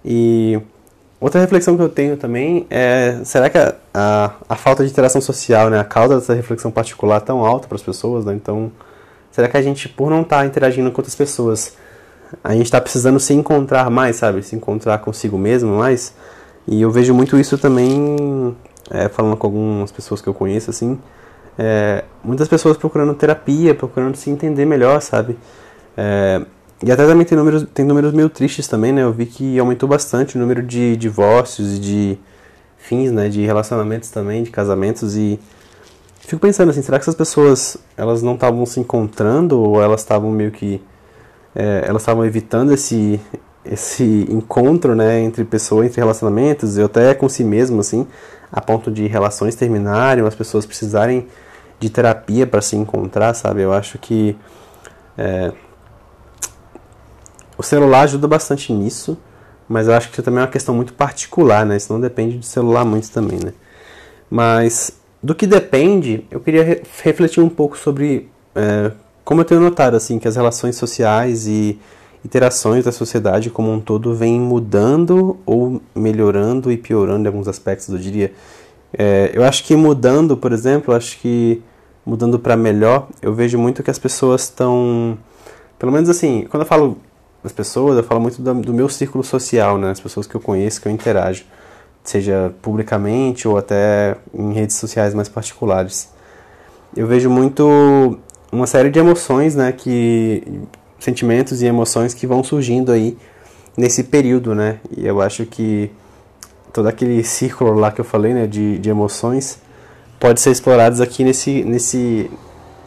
E 0.04 0.60
outra 1.20 1.40
reflexão 1.40 1.76
que 1.76 1.82
eu 1.82 1.88
tenho 1.88 2.16
também 2.16 2.66
é, 2.70 3.20
será 3.24 3.50
que 3.50 3.58
a, 3.58 3.74
a, 3.92 4.32
a, 4.48 4.56
falta 4.56 4.84
de 4.84 4.90
interação 4.90 5.20
social, 5.20 5.68
né, 5.70 5.80
a 5.80 5.84
causa 5.84 6.16
dessa 6.16 6.34
reflexão 6.34 6.70
particular 6.70 7.20
tão 7.20 7.44
alta 7.44 7.66
para 7.66 7.76
as 7.76 7.82
pessoas, 7.82 8.24
né? 8.24 8.34
Então, 8.34 8.70
será 9.30 9.48
que 9.48 9.56
a 9.56 9.62
gente, 9.62 9.88
por 9.88 10.10
não 10.10 10.22
estar 10.22 10.38
tá 10.38 10.46
interagindo 10.46 10.90
com 10.90 10.98
outras 10.98 11.16
pessoas, 11.16 11.74
a 12.42 12.52
gente 12.52 12.66
está 12.66 12.80
precisando 12.80 13.18
se 13.18 13.34
encontrar 13.34 13.90
mais, 13.90 14.16
sabe? 14.16 14.42
Se 14.42 14.54
encontrar 14.54 14.98
consigo 14.98 15.38
mesmo 15.38 15.76
mais? 15.76 16.14
E 16.66 16.82
eu 16.82 16.90
vejo 16.90 17.14
muito 17.14 17.38
isso 17.38 17.56
também, 17.56 18.56
é, 18.90 19.08
falando 19.08 19.36
com 19.36 19.46
algumas 19.46 19.90
pessoas 19.90 20.20
que 20.20 20.28
eu 20.28 20.34
conheço, 20.34 20.70
assim, 20.70 20.98
é, 21.58 22.04
muitas 22.22 22.46
pessoas 22.46 22.76
procurando 22.76 23.12
terapia, 23.14 23.74
procurando 23.74 24.14
se 24.14 24.30
entender 24.30 24.64
melhor, 24.64 25.02
sabe? 25.02 25.36
É, 25.96 26.40
e 26.82 26.92
até 26.92 27.04
também 27.04 27.26
tem 27.26 27.36
números, 27.36 27.66
tem 27.74 27.84
números 27.84 28.12
meio 28.12 28.28
tristes 28.30 28.68
também, 28.68 28.92
né? 28.92 29.02
Eu 29.02 29.12
vi 29.12 29.26
que 29.26 29.58
aumentou 29.58 29.88
bastante 29.88 30.36
o 30.36 30.40
número 30.40 30.62
de 30.62 30.96
divórcios 30.96 31.76
e 31.76 31.80
de 31.80 32.18
fins, 32.76 33.10
né? 33.10 33.28
De 33.28 33.44
relacionamentos 33.44 34.10
também, 34.10 34.44
de 34.44 34.50
casamentos 34.50 35.16
e 35.16 35.40
fico 36.20 36.40
pensando 36.40 36.70
assim, 36.70 36.82
será 36.82 36.98
que 36.98 37.04
essas 37.04 37.14
pessoas 37.14 37.78
elas 37.96 38.22
não 38.22 38.34
estavam 38.34 38.64
se 38.66 38.78
encontrando 38.78 39.58
ou 39.60 39.82
elas 39.82 40.02
estavam 40.02 40.30
meio 40.30 40.50
que 40.52 40.80
é, 41.56 41.84
elas 41.86 42.02
estavam 42.02 42.24
evitando 42.24 42.72
esse 42.72 43.20
esse 43.64 44.26
encontro, 44.30 44.94
né, 44.94 45.20
entre 45.20 45.44
pessoas, 45.44 45.86
entre 45.86 46.00
relacionamentos 46.00 46.78
e 46.78 46.82
até 46.82 47.12
com 47.12 47.28
si 47.28 47.44
mesmo 47.44 47.80
assim, 47.80 48.06
a 48.50 48.60
ponto 48.62 48.90
de 48.90 49.06
relações 49.06 49.54
terminarem, 49.54 50.24
as 50.24 50.34
pessoas 50.34 50.64
precisarem 50.64 51.26
de 51.78 51.90
terapia 51.90 52.46
para 52.46 52.60
se 52.60 52.76
encontrar, 52.76 53.34
sabe? 53.34 53.62
Eu 53.62 53.72
acho 53.72 53.98
que 53.98 54.36
é, 55.16 55.52
o 57.56 57.62
celular 57.62 58.02
ajuda 58.02 58.26
bastante 58.28 58.72
nisso, 58.72 59.18
mas 59.68 59.88
eu 59.88 59.94
acho 59.94 60.08
que 60.08 60.14
isso 60.14 60.22
também 60.22 60.40
é 60.40 60.42
uma 60.42 60.50
questão 60.50 60.74
muito 60.74 60.92
particular, 60.92 61.66
né? 61.66 61.76
Isso 61.76 61.92
não 61.92 62.00
depende 62.00 62.38
do 62.38 62.44
celular 62.44 62.84
muito 62.84 63.10
também, 63.10 63.38
né? 63.44 63.52
Mas 64.30 64.92
do 65.22 65.34
que 65.34 65.46
depende, 65.46 66.24
eu 66.30 66.40
queria 66.40 66.62
re 66.62 66.82
refletir 67.02 67.42
um 67.42 67.48
pouco 67.48 67.76
sobre 67.76 68.30
é, 68.54 68.92
como 69.24 69.40
eu 69.40 69.44
tenho 69.44 69.60
notado 69.60 69.96
assim 69.96 70.18
que 70.18 70.26
as 70.26 70.36
relações 70.36 70.76
sociais 70.76 71.46
e 71.46 71.78
interações 72.24 72.84
da 72.84 72.92
sociedade 72.92 73.50
como 73.50 73.72
um 73.72 73.80
todo 73.80 74.14
vêm 74.14 74.40
mudando 74.40 75.38
ou 75.44 75.80
melhorando 75.94 76.72
e 76.72 76.76
piorando 76.76 77.24
em 77.24 77.26
alguns 77.26 77.48
aspectos, 77.48 77.88
eu 77.88 77.98
diria. 77.98 78.32
É, 78.92 79.30
eu 79.34 79.44
acho 79.44 79.64
que 79.64 79.76
mudando, 79.76 80.36
por 80.36 80.52
exemplo, 80.52 80.94
acho 80.94 81.18
que 81.18 81.62
mudando 82.08 82.38
para 82.38 82.56
melhor, 82.56 83.06
eu 83.20 83.34
vejo 83.34 83.58
muito 83.58 83.82
que 83.82 83.90
as 83.90 83.98
pessoas 83.98 84.44
estão, 84.44 85.18
pelo 85.78 85.92
menos 85.92 86.08
assim, 86.08 86.46
quando 86.48 86.62
eu 86.62 86.66
falo 86.66 86.96
das 87.42 87.52
pessoas, 87.52 87.98
eu 87.98 88.02
falo 88.02 88.18
muito 88.18 88.40
do, 88.40 88.54
do, 88.54 88.72
meu 88.72 88.88
círculo 88.88 89.22
social, 89.22 89.76
né, 89.76 89.90
as 89.90 90.00
pessoas 90.00 90.26
que 90.26 90.34
eu 90.34 90.40
conheço, 90.40 90.80
que 90.80 90.88
eu 90.88 90.92
interajo. 90.92 91.44
seja 92.02 92.50
publicamente 92.62 93.46
ou 93.46 93.58
até 93.58 94.16
em 94.32 94.54
redes 94.54 94.76
sociais 94.76 95.12
mais 95.12 95.28
particulares. 95.28 96.08
Eu 96.96 97.06
vejo 97.06 97.28
muito 97.28 98.18
uma 98.50 98.66
série 98.66 98.88
de 98.88 98.98
emoções, 98.98 99.54
né, 99.54 99.70
que 99.70 100.42
sentimentos 100.98 101.60
e 101.60 101.66
emoções 101.66 102.14
que 102.14 102.26
vão 102.26 102.42
surgindo 102.42 102.90
aí 102.90 103.18
nesse 103.76 104.02
período, 104.04 104.54
né? 104.54 104.80
E 104.96 105.06
eu 105.06 105.20
acho 105.20 105.44
que 105.44 105.90
todo 106.72 106.88
aquele 106.88 107.22
círculo 107.22 107.74
lá 107.74 107.92
que 107.92 108.00
eu 108.00 108.04
falei, 108.04 108.32
né, 108.32 108.46
de, 108.46 108.78
de 108.78 108.88
emoções, 108.88 109.60
pode 110.18 110.40
ser 110.40 110.50
explorados 110.50 111.00
aqui 111.00 111.24
nesse, 111.24 111.62
nesse, 111.64 112.30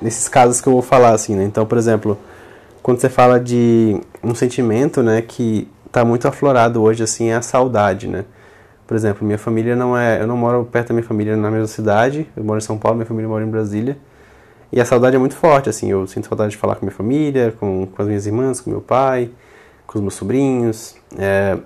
nesses 0.01 0.27
casos 0.27 0.61
que 0.61 0.67
eu 0.67 0.73
vou 0.73 0.81
falar, 0.81 1.13
assim, 1.13 1.35
né? 1.35 1.43
Então, 1.43 1.65
por 1.65 1.77
exemplo, 1.77 2.17
quando 2.81 3.00
você 3.00 3.09
fala 3.09 3.39
de 3.39 4.00
um 4.23 4.35
sentimento, 4.35 5.01
né, 5.01 5.21
que 5.21 5.67
está 5.85 6.03
muito 6.03 6.27
aflorado 6.27 6.81
hoje, 6.81 7.03
assim, 7.03 7.29
é 7.29 7.35
a 7.35 7.41
saudade, 7.41 8.07
né? 8.07 8.25
Por 8.88 8.95
exemplo, 8.95 9.25
minha 9.25 9.38
família 9.38 9.75
não 9.75 9.97
é, 9.97 10.21
eu 10.21 10.27
não 10.27 10.35
moro 10.35 10.65
perto 10.65 10.89
da 10.89 10.93
minha 10.93 11.05
família 11.05 11.38
na 11.38 11.50
mesma 11.50 11.67
cidade, 11.67 12.27
eu 12.35 12.43
moro 12.43 12.57
em 12.57 12.61
São 12.61 12.77
Paulo, 12.77 12.97
minha 12.97 13.05
família 13.05 13.29
mora 13.29 13.43
em 13.43 13.50
Brasília, 13.50 13.97
e 14.71 14.81
a 14.81 14.85
saudade 14.85 15.15
é 15.15 15.19
muito 15.19 15.35
forte, 15.35 15.69
assim, 15.69 15.89
eu 15.91 16.07
sinto 16.07 16.27
saudade 16.27 16.51
de 16.51 16.57
falar 16.57 16.75
com 16.75 16.85
minha 16.85 16.95
família, 16.95 17.53
com, 17.59 17.85
com 17.85 18.01
as 18.01 18.07
minhas 18.07 18.25
irmãs, 18.25 18.59
com 18.59 18.69
meu 18.69 18.81
pai, 18.81 19.29
com 19.88 19.97
os 19.97 20.01
meus 20.01 20.13
sobrinhos, 20.13 20.95
é, 21.17 21.57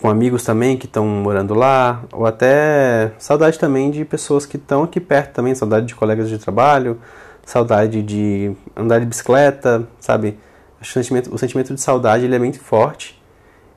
com 0.00 0.08
amigos 0.08 0.44
também 0.44 0.76
que 0.76 0.86
estão 0.86 1.04
morando 1.04 1.54
lá, 1.54 2.04
ou 2.12 2.24
até 2.24 3.12
saudade 3.18 3.58
também 3.58 3.90
de 3.90 4.04
pessoas 4.04 4.46
que 4.46 4.56
estão 4.56 4.84
aqui 4.84 5.00
perto 5.00 5.32
também, 5.32 5.54
saudade 5.54 5.86
de 5.86 5.94
colegas 5.94 6.28
de 6.28 6.38
trabalho, 6.38 6.98
saudade 7.44 8.02
de 8.02 8.52
andar 8.76 9.00
de 9.00 9.06
bicicleta, 9.06 9.88
sabe? 9.98 10.38
O 10.80 10.84
sentimento, 10.84 11.34
o 11.34 11.38
sentimento 11.38 11.74
de 11.74 11.80
saudade 11.80 12.24
ele 12.24 12.34
é 12.34 12.38
muito 12.38 12.60
forte 12.60 13.20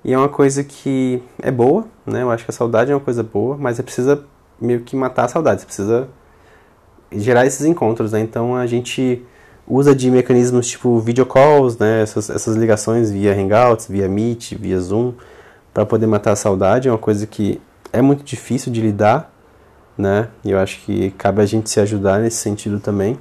e 0.04 0.14
é 0.14 0.18
uma 0.18 0.30
coisa 0.30 0.64
que 0.64 1.24
é 1.42 1.50
boa, 1.50 1.86
né? 2.06 2.22
Eu 2.22 2.30
acho 2.30 2.46
que 2.46 2.52
a 2.52 2.54
saudade 2.54 2.92
é 2.92 2.96
uma 2.96 3.02
coisa 3.02 3.24
boa, 3.24 3.58
mas 3.58 3.78
você 3.78 3.84
precisa 3.84 4.24
meio 4.60 4.82
que 4.82 4.96
matar 4.96 5.26
a 5.26 5.28
saudade, 5.28 5.62
você 5.62 5.66
precisa 5.66 6.08
gerar 7.12 7.48
esses 7.48 7.66
encontros, 7.66 8.12
né? 8.12 8.20
Então 8.20 8.56
a 8.56 8.68
gente 8.68 9.26
usa 9.68 9.96
de 9.96 10.12
mecanismos 10.12 10.68
tipo 10.68 11.00
video 11.00 11.26
calls, 11.26 11.80
né? 11.80 12.04
Essas, 12.04 12.30
essas 12.30 12.56
ligações 12.56 13.10
via 13.10 13.34
Hangouts, 13.34 13.88
via 13.88 14.08
Meet, 14.08 14.54
via 14.54 14.80
Zoom, 14.80 15.14
para 15.74 15.86
poder 15.86 16.08
matar 16.08 16.32
a 16.32 16.36
saudade. 16.36 16.88
É 16.88 16.92
uma 16.92 16.98
coisa 16.98 17.26
que 17.26 17.62
é 17.92 18.02
muito 18.02 18.24
difícil 18.24 18.72
de 18.72 18.82
lidar, 18.82 19.32
né? 19.98 20.28
E 20.44 20.52
eu 20.52 20.60
acho 20.60 20.80
que 20.82 21.12
cabe 21.12 21.42
a 21.42 21.46
gente 21.46 21.70
se 21.70 21.80
ajudar 21.80 22.20
nesse 22.20 22.38
sentido 22.38 22.80
também. 22.80 23.18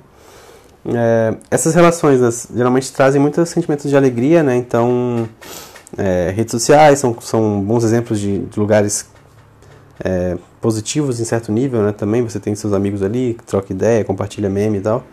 É, 0.87 1.35
essas 1.50 1.75
relações 1.75 2.49
geralmente 2.54 2.92
trazem 2.92 3.21
muitos 3.21 3.49
sentimentos 3.49 3.88
de 3.88 3.97
alegria, 3.97 4.42
né? 4.42 4.57
Então, 4.57 5.28
é, 5.97 6.33
redes 6.35 6.52
sociais 6.52 6.99
são, 6.99 7.16
são 7.21 7.61
bons 7.61 7.85
exemplos 7.85 8.19
de, 8.19 8.38
de 8.38 8.59
lugares 8.59 9.07
é, 10.02 10.37
positivos 10.61 11.21
em 11.21 11.25
certo 11.25 11.52
nível, 11.52 11.83
né? 11.83 11.92
Também 11.92 12.23
você 12.23 12.40
tem 12.40 12.54
seus 12.54 12.73
amigos 12.73 13.02
ali, 13.02 13.37
troca 13.47 13.73
ideia, 13.73 14.04
compartilha 14.04 14.49
meme 14.49 14.78
e 14.78 14.80
tal. 14.80 15.04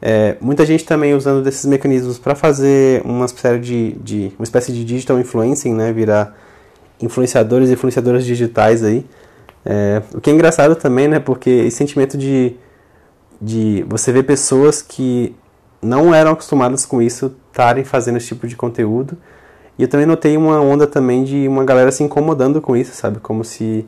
É, 0.00 0.36
muita 0.40 0.64
gente 0.64 0.84
também 0.84 1.14
usando 1.14 1.42
desses 1.42 1.64
mecanismos 1.66 2.18
para 2.18 2.34
fazer 2.34 3.02
uma 3.04 3.26
espécie 3.26 3.58
de, 3.58 3.92
de, 3.94 4.32
uma 4.38 4.44
espécie 4.44 4.72
de 4.72 4.84
digital 4.84 5.18
influencing, 5.18 5.74
né? 5.74 5.92
Virar 5.92 6.36
influenciadores 7.00 7.70
e 7.70 7.72
influenciadoras 7.72 8.24
digitais 8.24 8.82
aí. 8.82 9.04
É, 9.64 10.02
o 10.14 10.20
que 10.20 10.30
é 10.30 10.32
engraçado 10.32 10.74
também, 10.76 11.08
né? 11.08 11.18
Porque 11.18 11.50
esse 11.50 11.76
sentimento 11.76 12.16
de 12.16 12.56
de 13.40 13.84
você 13.88 14.12
ver 14.12 14.24
pessoas 14.24 14.82
que 14.82 15.34
não 15.80 16.12
eram 16.12 16.32
acostumadas 16.32 16.84
com 16.84 17.00
isso 17.00 17.36
estarem 17.50 17.84
fazendo 17.84 18.16
esse 18.16 18.26
tipo 18.26 18.46
de 18.48 18.56
conteúdo. 18.56 19.16
E 19.78 19.82
eu 19.82 19.88
também 19.88 20.06
notei 20.06 20.36
uma 20.36 20.60
onda 20.60 20.86
também 20.86 21.22
de 21.22 21.46
uma 21.46 21.64
galera 21.64 21.92
se 21.92 22.02
incomodando 22.02 22.60
com 22.60 22.76
isso, 22.76 22.92
sabe? 22.94 23.20
Como 23.20 23.44
se 23.44 23.86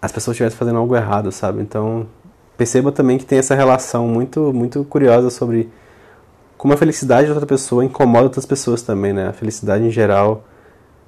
as 0.00 0.12
pessoas 0.12 0.34
estivessem 0.34 0.58
fazendo 0.58 0.78
algo 0.78 0.94
errado, 0.94 1.32
sabe? 1.32 1.60
Então, 1.60 2.06
perceba 2.56 2.92
também 2.92 3.18
que 3.18 3.24
tem 3.24 3.38
essa 3.38 3.54
relação 3.54 4.06
muito 4.06 4.52
muito 4.52 4.84
curiosa 4.84 5.30
sobre 5.30 5.68
como 6.56 6.74
a 6.74 6.76
felicidade 6.76 7.26
de 7.26 7.32
outra 7.32 7.46
pessoa 7.46 7.84
incomoda 7.84 8.24
outras 8.24 8.46
pessoas 8.46 8.82
também, 8.82 9.12
né? 9.12 9.28
A 9.28 9.32
felicidade 9.32 9.84
em 9.84 9.90
geral, 9.90 10.44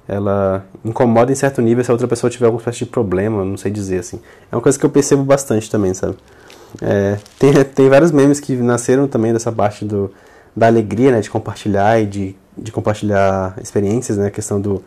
ela 0.07 0.65
incomoda 0.83 1.31
em 1.31 1.35
certo 1.35 1.61
nível 1.61 1.83
se 1.83 1.89
a 1.89 1.93
outra 1.93 2.07
pessoa 2.07 2.29
tiver 2.29 2.45
alguma 2.45 2.61
espécie 2.61 2.79
de 2.79 2.85
problema, 2.85 3.43
não 3.43 3.57
sei 3.57 3.71
dizer 3.71 3.99
assim. 3.99 4.19
É 4.51 4.55
uma 4.55 4.61
coisa 4.61 4.77
que 4.77 4.85
eu 4.85 4.89
percebo 4.89 5.23
bastante 5.23 5.69
também, 5.69 5.93
sabe? 5.93 6.15
É, 6.81 7.17
tem, 7.39 7.53
tem 7.63 7.89
vários 7.89 8.11
memes 8.11 8.39
que 8.39 8.55
nasceram 8.55 9.07
também 9.07 9.33
dessa 9.33 9.51
parte 9.51 9.85
do, 9.85 10.11
da 10.55 10.67
alegria, 10.67 11.11
né, 11.11 11.21
de 11.21 11.29
compartilhar 11.29 11.99
e 11.99 12.05
de, 12.05 12.35
de 12.57 12.71
compartilhar 12.71 13.55
experiências, 13.61 14.17
né, 14.17 14.27
a 14.27 14.31
questão 14.31 14.59
do, 14.59 14.83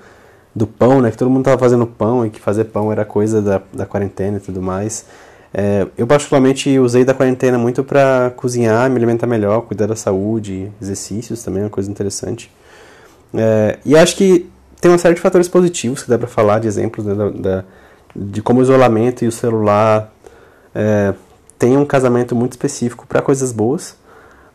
do 0.54 0.66
pão, 0.66 1.00
né, 1.00 1.10
que 1.10 1.16
todo 1.16 1.30
mundo 1.30 1.40
estava 1.40 1.58
fazendo 1.58 1.86
pão 1.86 2.24
e 2.24 2.30
que 2.30 2.40
fazer 2.40 2.64
pão 2.64 2.92
era 2.92 3.04
coisa 3.04 3.42
da, 3.42 3.62
da 3.72 3.86
quarentena 3.86 4.36
e 4.36 4.40
tudo 4.40 4.62
mais. 4.62 5.06
É, 5.52 5.86
eu 5.96 6.06
particularmente 6.06 6.78
usei 6.78 7.04
da 7.04 7.14
quarentena 7.14 7.58
muito 7.58 7.82
para 7.82 8.32
cozinhar, 8.36 8.88
me 8.90 8.96
alimentar 8.96 9.26
melhor, 9.26 9.62
cuidar 9.62 9.86
da 9.86 9.96
saúde, 9.96 10.70
exercícios 10.80 11.42
também, 11.42 11.62
é 11.62 11.64
uma 11.64 11.70
coisa 11.70 11.90
interessante. 11.90 12.50
É, 13.34 13.78
e 13.84 13.96
acho 13.96 14.16
que 14.16 14.48
tem 14.80 14.90
uma 14.90 14.98
série 14.98 15.14
de 15.14 15.20
fatores 15.20 15.48
positivos 15.48 16.02
que 16.02 16.10
dá 16.10 16.18
para 16.18 16.28
falar, 16.28 16.58
de 16.60 16.68
exemplos 16.68 17.04
né, 17.04 17.14
da, 17.14 17.28
da, 17.30 17.64
de 18.14 18.42
como 18.42 18.60
o 18.60 18.62
isolamento 18.62 19.24
e 19.24 19.28
o 19.28 19.32
celular 19.32 20.12
é, 20.74 21.14
tem 21.58 21.76
um 21.76 21.84
casamento 21.84 22.34
muito 22.36 22.52
específico 22.52 23.06
para 23.06 23.20
coisas 23.20 23.52
boas, 23.52 23.96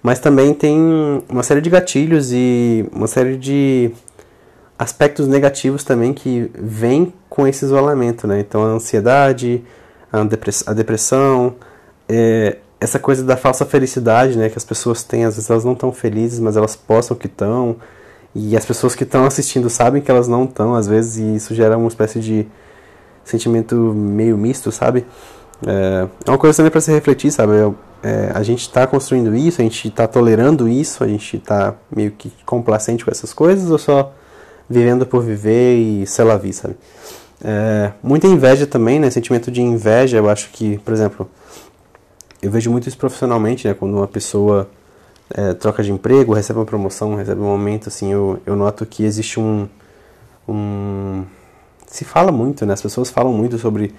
mas 0.01 0.19
também 0.19 0.53
tem 0.53 1.23
uma 1.29 1.43
série 1.43 1.61
de 1.61 1.69
gatilhos 1.69 2.31
e 2.31 2.87
uma 2.91 3.07
série 3.07 3.37
de 3.37 3.91
aspectos 4.77 5.27
negativos 5.27 5.83
também 5.83 6.13
que 6.13 6.49
vêm 6.55 7.13
com 7.29 7.47
esse 7.47 7.65
isolamento, 7.65 8.27
né? 8.27 8.39
Então 8.39 8.63
a 8.63 8.67
ansiedade, 8.67 9.63
a 10.11 10.73
depressão, 10.73 11.55
é, 12.07 12.57
essa 12.79 12.99
coisa 12.99 13.23
da 13.23 13.37
falsa 13.37 13.65
felicidade, 13.65 14.37
né? 14.37 14.49
Que 14.49 14.57
as 14.57 14.65
pessoas 14.65 15.03
têm, 15.03 15.25
às 15.25 15.35
vezes 15.35 15.49
elas 15.49 15.63
não 15.63 15.73
estão 15.73 15.91
felizes, 15.91 16.39
mas 16.39 16.57
elas 16.57 16.75
postam 16.75 17.15
que 17.15 17.27
estão, 17.27 17.77
e 18.35 18.57
as 18.57 18.65
pessoas 18.65 18.95
que 18.95 19.03
estão 19.03 19.25
assistindo 19.25 19.69
sabem 19.69 20.01
que 20.01 20.09
elas 20.09 20.27
não 20.27 20.45
estão, 20.45 20.73
às 20.73 20.87
vezes, 20.87 21.17
e 21.17 21.35
isso 21.35 21.53
gera 21.53 21.77
uma 21.77 21.87
espécie 21.87 22.19
de 22.19 22.47
sentimento 23.23 23.75
meio 23.75 24.37
misto, 24.37 24.71
sabe? 24.71 25.05
É, 25.65 26.07
é 26.25 26.29
uma 26.31 26.37
coisa 26.37 26.57
também 26.57 26.71
para 26.71 26.81
se 26.81 26.91
refletir, 26.91 27.31
sabe? 27.31 27.53
É, 28.01 28.31
a 28.33 28.43
gente 28.43 28.61
está 28.61 28.85
construindo 28.85 29.35
isso, 29.35 29.61
a 29.61 29.63
gente 29.63 29.87
está 29.87 30.07
tolerando 30.07 30.67
isso, 30.67 31.03
a 31.03 31.07
gente 31.07 31.37
está 31.37 31.75
meio 31.95 32.11
que 32.11 32.31
complacente 32.45 33.05
com 33.05 33.11
essas 33.11 33.33
coisas 33.33 33.69
ou 33.69 33.77
só 33.77 34.13
vivendo 34.69 35.05
por 35.05 35.21
viver 35.21 35.77
e 35.77 36.07
sei 36.07 36.25
lá, 36.25 36.35
vi, 36.35 36.51
sabe? 36.53 36.75
É, 37.43 37.91
muita 38.01 38.27
inveja 38.27 38.65
também, 38.65 38.99
né? 38.99 39.09
Sentimento 39.09 39.51
de 39.51 39.61
inveja, 39.61 40.17
eu 40.17 40.29
acho 40.29 40.49
que, 40.51 40.79
por 40.79 40.93
exemplo, 40.93 41.29
eu 42.41 42.49
vejo 42.49 42.71
muito 42.71 42.89
isso 42.89 42.97
profissionalmente, 42.97 43.67
né? 43.67 43.73
Quando 43.73 43.95
uma 43.95 44.07
pessoa 44.07 44.69
é, 45.29 45.53
troca 45.53 45.83
de 45.83 45.91
emprego, 45.91 46.33
recebe 46.33 46.59
uma 46.59 46.65
promoção, 46.65 47.15
recebe 47.15 47.41
um 47.41 47.47
aumento, 47.47 47.89
assim, 47.89 48.11
eu, 48.11 48.39
eu 48.45 48.55
noto 48.55 48.85
que 48.85 49.03
existe 49.03 49.39
um, 49.39 49.67
um... 50.47 51.23
Se 51.87 52.03
fala 52.03 52.31
muito, 52.31 52.65
né? 52.65 52.73
As 52.73 52.81
pessoas 52.81 53.09
falam 53.09 53.33
muito 53.33 53.57
sobre 53.57 53.93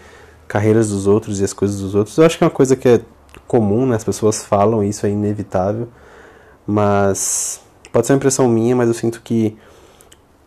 carreiras 0.49 0.91
dos 0.91 1.07
outros 1.07 1.41
e 1.41 1.45
as 1.45 1.53
coisas 1.53 1.81
dos 1.81 1.95
outros. 1.95 2.19
Eu 2.19 2.25
acho 2.25 2.37
que 2.37 2.45
é 2.45 2.47
uma 2.47 2.53
coisa 2.53 2.75
que 2.77 2.89
é 2.89 3.01
comum, 3.47 3.87
né? 3.87 3.97
As 3.97 4.05
pessoas 4.05 4.45
falam 4.45 4.83
isso, 4.83 5.07
é 5.07 5.11
inevitável. 5.11 5.89
Mas 6.67 7.61
pode 7.93 8.07
ser 8.07 8.13
uma 8.13 8.17
impressão 8.17 8.49
minha, 8.49 8.75
mas 8.75 8.89
eu 8.89 8.95
sinto 8.95 9.21
que 9.23 9.57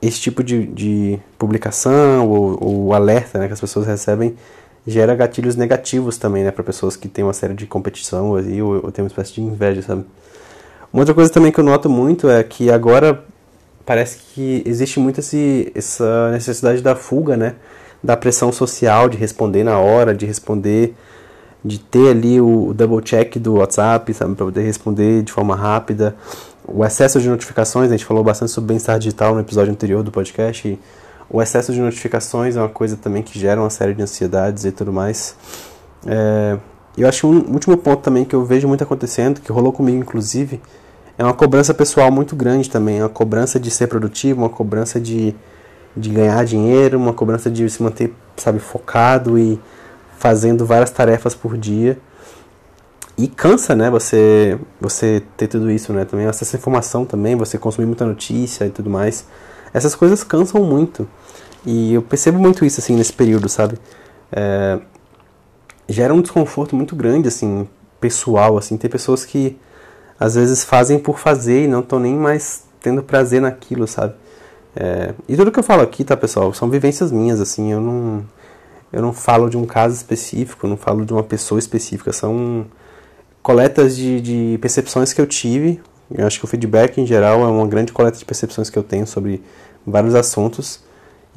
esse 0.02 0.20
tipo 0.20 0.44
de, 0.44 0.66
de 0.68 1.20
publicação 1.38 2.30
ou, 2.30 2.58
ou 2.62 2.94
alerta 2.94 3.40
né, 3.40 3.48
que 3.48 3.54
as 3.54 3.60
pessoas 3.60 3.88
recebem 3.88 4.36
gera 4.86 5.16
gatilhos 5.16 5.56
negativos 5.56 6.18
também, 6.18 6.44
né, 6.44 6.52
para 6.52 6.64
pessoas 6.64 6.96
que 6.96 7.10
têm 7.10 7.24
uma 7.24 7.34
série 7.34 7.54
de 7.54 7.66
competição 7.66 8.36
aí, 8.36 8.62
ou, 8.62 8.86
ou 8.86 8.92
tem 8.92 9.04
uma 9.04 9.10
espécie 9.10 9.34
de 9.34 9.42
inveja, 9.42 9.82
sabe? 9.82 10.06
Uma 10.92 11.02
outra 11.02 11.14
coisa 11.14 11.32
também 11.32 11.52
que 11.52 11.60
eu 11.60 11.64
noto 11.64 11.90
muito 11.90 12.30
é 12.30 12.44
que 12.44 12.72
agora 12.72 13.24
parece 13.86 14.18
que 14.34 14.64
existe 14.66 15.00
muito 15.00 15.20
esse, 15.20 15.72
essa 15.76 16.32
necessidade 16.32 16.82
da 16.82 16.96
fuga, 16.96 17.38
né? 17.38 17.56
da 18.04 18.16
pressão 18.16 18.52
social 18.52 19.10
de 19.10 19.18
responder 19.18 19.64
na 19.64 19.80
hora, 19.80 20.14
de 20.14 20.26
responder, 20.26 20.96
de 21.64 21.80
ter 21.80 22.12
ali 22.12 22.40
o 22.40 22.74
double 22.74 23.02
check 23.02 23.38
do 23.38 23.56
WhatsApp, 23.56 24.14
sabe, 24.14 24.36
para 24.36 24.46
poder 24.46 24.62
responder 24.62 25.24
de 25.24 25.32
forma 25.32 25.56
rápida. 25.56 26.16
O 26.66 26.86
excesso 26.86 27.20
de 27.20 27.30
notificações, 27.30 27.90
a 27.90 27.98
gente 27.98 28.06
falou 28.06 28.24
bastante 28.24 28.52
sobre 28.52 28.70
bem-estar 28.70 29.00
digital 29.00 29.34
no 29.34 29.42
episódio 29.42 29.72
anterior 29.72 30.04
do 30.04 30.12
podcast. 30.12 30.80
o 31.30 31.42
excesso 31.42 31.74
de 31.74 31.82
notificações 31.82 32.56
é 32.56 32.60
uma 32.60 32.70
coisa 32.70 32.96
também 32.96 33.22
que 33.22 33.38
gera 33.38 33.60
uma 33.60 33.70
série 33.70 33.94
de 33.94 34.02
ansiedades 34.02 34.64
e 34.66 34.72
tudo 34.72 34.94
mais. 34.94 35.36
É, 36.06 36.58
eu 37.04 37.10
acho 37.10 37.28
um 37.28 37.52
último 37.54 37.78
ponto 37.78 38.02
também 38.02 38.26
que 38.26 38.36
eu 38.36 38.44
vejo 38.46 38.68
muito 38.68 38.84
acontecendo, 38.84 39.42
que 39.42 39.52
rolou 39.52 39.72
comigo 39.72 39.98
inclusive, 39.98 40.62
é 41.18 41.24
uma 41.24 41.34
cobrança 41.34 41.74
pessoal 41.74 42.12
muito 42.12 42.36
grande 42.36 42.70
também, 42.70 43.02
uma 43.02 43.10
cobrança 43.10 43.60
de 43.60 43.72
ser 43.72 43.88
produtivo, 43.88 44.42
uma 44.42 44.50
cobrança 44.50 45.00
de 45.00 45.36
de 45.96 46.10
ganhar 46.12 46.46
dinheiro, 46.46 46.98
uma 46.98 47.12
cobrança 47.14 47.50
de 47.50 47.68
se 47.70 47.82
manter, 47.82 48.14
sabe, 48.36 48.60
focado 48.60 49.38
e 49.38 49.60
fazendo 50.20 50.66
várias 50.66 50.92
tarefas 50.92 51.34
por 51.34 51.58
dia. 51.58 51.98
E 53.18 53.28
cansa, 53.28 53.76
né, 53.76 53.90
você 53.90 54.60
você 54.80 55.24
ter 55.36 55.48
tudo 55.48 55.72
isso, 55.72 55.92
né, 55.92 56.06
também 56.06 56.28
essa 56.28 56.56
informação 56.56 57.04
também, 57.04 57.36
você 57.36 57.58
consumir 57.58 57.88
muita 57.88 58.06
notícia 58.06 58.66
e 58.66 58.70
tudo 58.70 58.90
mais. 58.90 59.26
Essas 59.74 59.96
coisas 59.96 60.24
cansam 60.24 60.64
muito. 60.64 61.08
E 61.66 61.94
eu 61.96 62.02
percebo 62.02 62.40
muito 62.40 62.64
isso, 62.64 62.80
assim, 62.80 62.96
nesse 62.96 63.12
período, 63.14 63.50
sabe? 63.50 63.78
É, 64.32 64.80
gera 65.88 66.14
um 66.14 66.22
desconforto 66.22 66.76
muito 66.76 66.96
grande, 66.96 67.28
assim, 67.28 67.68
pessoal, 68.00 68.58
assim. 68.58 68.78
Tem 68.78 68.90
pessoas 68.90 69.26
que 69.26 69.58
às 70.20 70.36
vezes 70.36 70.64
fazem 70.64 71.00
por 71.00 71.20
fazer 71.20 71.66
e 71.66 71.68
não 71.68 71.82
estão 71.82 72.00
nem 72.00 72.16
mais 72.16 72.64
tendo 72.82 73.04
prazer 73.04 73.42
naquilo, 73.42 73.88
sabe? 73.88 74.14
É, 74.76 75.14
e 75.28 75.36
tudo 75.36 75.52
que 75.52 75.60
eu 75.60 75.64
falo 75.64 75.82
aqui, 75.82 76.04
tá, 76.04 76.16
pessoal, 76.16 76.54
são 76.54 76.70
vivências 76.70 77.12
minhas, 77.12 77.40
assim, 77.40 77.72
eu 77.72 77.82
não, 77.82 78.24
eu 78.92 79.02
não 79.02 79.12
falo 79.12 79.50
de 79.50 79.58
um 79.58 79.66
caso 79.66 79.96
específico, 79.96 80.68
não 80.68 80.78
falo 80.78 81.06
de 81.06 81.14
uma 81.14 81.24
pessoa 81.24 81.60
específica, 81.60 82.14
são 82.14 82.66
coletas 83.42 83.96
de, 83.96 84.22
de 84.22 84.58
percepções 84.62 85.14
que 85.14 85.22
eu 85.22 85.26
tive. 85.26 85.82
Eu 86.12 86.28
acho 86.28 86.40
que 86.40 86.46
o 86.46 86.48
feedback, 86.48 87.00
em 87.00 87.06
geral, 87.06 87.42
é 87.42 87.48
uma 87.48 87.68
grande 87.68 87.92
coleta 87.92 88.18
de 88.18 88.26
percepções 88.26 88.70
que 88.70 88.78
eu 88.78 88.84
tenho 88.84 89.08
sobre 89.08 89.42
vários 89.86 90.16
assuntos. 90.16 90.82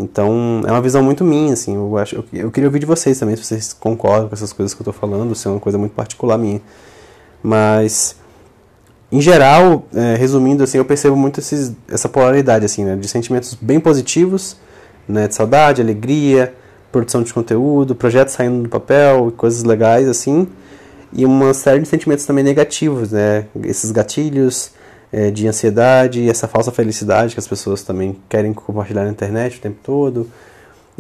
Então, 0.01 0.63
é 0.67 0.73
uma 0.73 0.81
visão 0.81 1.03
muito 1.03 1.23
minha, 1.23 1.53
assim, 1.53 1.75
eu, 1.75 1.99
acho, 1.99 2.17
eu, 2.17 2.25
eu 2.33 2.51
queria 2.51 2.69
ouvir 2.69 2.79
de 2.79 2.87
vocês 2.87 3.19
também, 3.19 3.37
se 3.37 3.45
vocês 3.45 3.75
concordam 3.75 4.29
com 4.29 4.35
essas 4.35 4.51
coisas 4.51 4.73
que 4.73 4.81
eu 4.81 4.89
estou 4.89 4.95
falando, 4.95 5.35
se 5.35 5.47
é 5.47 5.51
uma 5.51 5.61
coisa 5.61 5.77
muito 5.77 5.93
particular 5.93 6.39
minha. 6.39 6.61
Mas, 7.43 8.17
em 9.13 9.21
geral, 9.21 9.85
é, 9.95 10.17
resumindo, 10.17 10.65
assim, 10.65 10.79
eu 10.79 10.87
percebo 10.87 11.15
muito 11.17 11.41
esses, 11.41 11.73
essa 11.87 12.09
polaridade, 12.09 12.65
assim, 12.65 12.83
né, 12.83 12.97
de 12.97 13.07
sentimentos 13.09 13.55
bem 13.61 13.79
positivos, 13.79 14.57
né, 15.07 15.29
de 15.29 15.35
saudade, 15.35 15.83
alegria, 15.83 16.55
produção 16.91 17.23
de 17.23 17.35
conteúdo, 17.35 17.95
projetos 17.95 18.33
saindo 18.33 18.63
do 18.63 18.69
papel, 18.71 19.31
coisas 19.37 19.65
legais, 19.65 20.09
assim, 20.09 20.49
e 21.13 21.27
uma 21.27 21.53
série 21.53 21.81
de 21.81 21.89
sentimentos 21.89 22.25
também 22.25 22.43
negativos, 22.43 23.13
né, 23.13 23.45
esses 23.65 23.91
gatilhos, 23.91 24.73
é, 25.13 25.31
de 25.31 25.47
ansiedade, 25.49 26.29
essa 26.29 26.47
falsa 26.47 26.71
felicidade 26.71 27.35
que 27.35 27.41
as 27.41 27.49
pessoas 27.49 27.83
também 27.83 28.17
querem 28.29 28.53
compartilhar 28.53 29.05
na 29.05 29.11
internet 29.11 29.59
o 29.59 29.61
tempo 29.61 29.79
todo. 29.83 30.31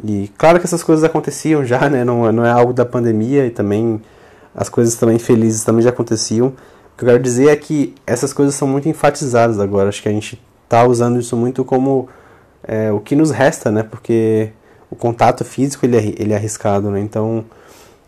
E 0.04 0.30
claro 0.36 0.58
que 0.58 0.66
essas 0.66 0.82
coisas 0.82 1.04
aconteciam 1.04 1.64
já, 1.64 1.88
né? 1.88 2.04
Não, 2.04 2.30
não 2.32 2.44
é 2.44 2.50
algo 2.50 2.72
da 2.72 2.84
pandemia 2.84 3.46
e 3.46 3.50
também 3.50 4.00
as 4.54 4.68
coisas 4.68 4.96
também 4.96 5.18
felizes 5.18 5.64
também 5.64 5.82
já 5.82 5.90
aconteciam. 5.90 6.48
O 6.48 6.98
que 6.98 7.04
eu 7.04 7.08
quero 7.08 7.22
dizer 7.22 7.48
é 7.48 7.56
que 7.56 7.94
essas 8.06 8.32
coisas 8.32 8.54
são 8.54 8.66
muito 8.66 8.88
enfatizadas 8.88 9.58
agora. 9.60 9.88
Acho 9.88 10.02
que 10.02 10.08
a 10.08 10.12
gente 10.12 10.40
está 10.64 10.84
usando 10.84 11.18
isso 11.18 11.36
muito 11.36 11.64
como 11.64 12.08
é, 12.62 12.92
o 12.92 13.00
que 13.00 13.14
nos 13.14 13.30
resta, 13.30 13.70
né? 13.70 13.82
Porque 13.82 14.50
o 14.90 14.96
contato 14.96 15.44
físico 15.44 15.86
ele 15.86 15.96
é, 15.96 16.14
ele 16.18 16.32
é 16.32 16.36
arriscado, 16.36 16.90
né? 16.90 17.00
Então 17.00 17.44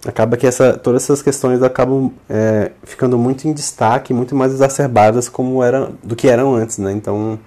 acaba 0.06 0.36
que 0.36 0.46
essa, 0.46 0.76
todas 0.76 1.04
essas 1.04 1.22
questões 1.22 1.62
acabam 1.62 2.12
é, 2.28 2.72
ficando 2.82 3.16
muito 3.18 3.46
em 3.46 3.52
destaque, 3.52 4.12
muito 4.12 4.34
mais 4.34 4.52
exacerbadas 4.52 5.28
como 5.28 5.62
era, 5.62 5.90
do 6.02 6.16
que 6.16 6.28
eram 6.28 6.54
antes, 6.54 6.78
né? 6.78 6.92
Então, 6.92 7.38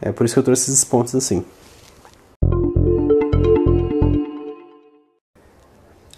é 0.00 0.12
por 0.12 0.24
isso 0.24 0.34
que 0.34 0.38
eu 0.38 0.44
trouxe 0.44 0.70
esses 0.70 0.84
pontos 0.84 1.14
assim. 1.14 1.44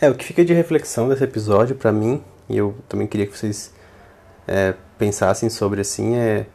É, 0.01 0.09
o 0.09 0.15
que 0.15 0.25
fica 0.25 0.45
de 0.45 0.55
reflexão 0.55 1.09
desse 1.09 1.23
episódio 1.23 1.77
para 1.77 1.93
mim, 1.93 2.23
e 2.49 2.57
eu 2.57 2.75
também 2.89 3.07
queria 3.07 3.27
que 3.27 3.37
vocês 3.37 3.73
é, 4.49 4.75
pensassem 4.99 5.51
sobre 5.51 5.83
assim, 5.83 6.17
é 6.17 6.47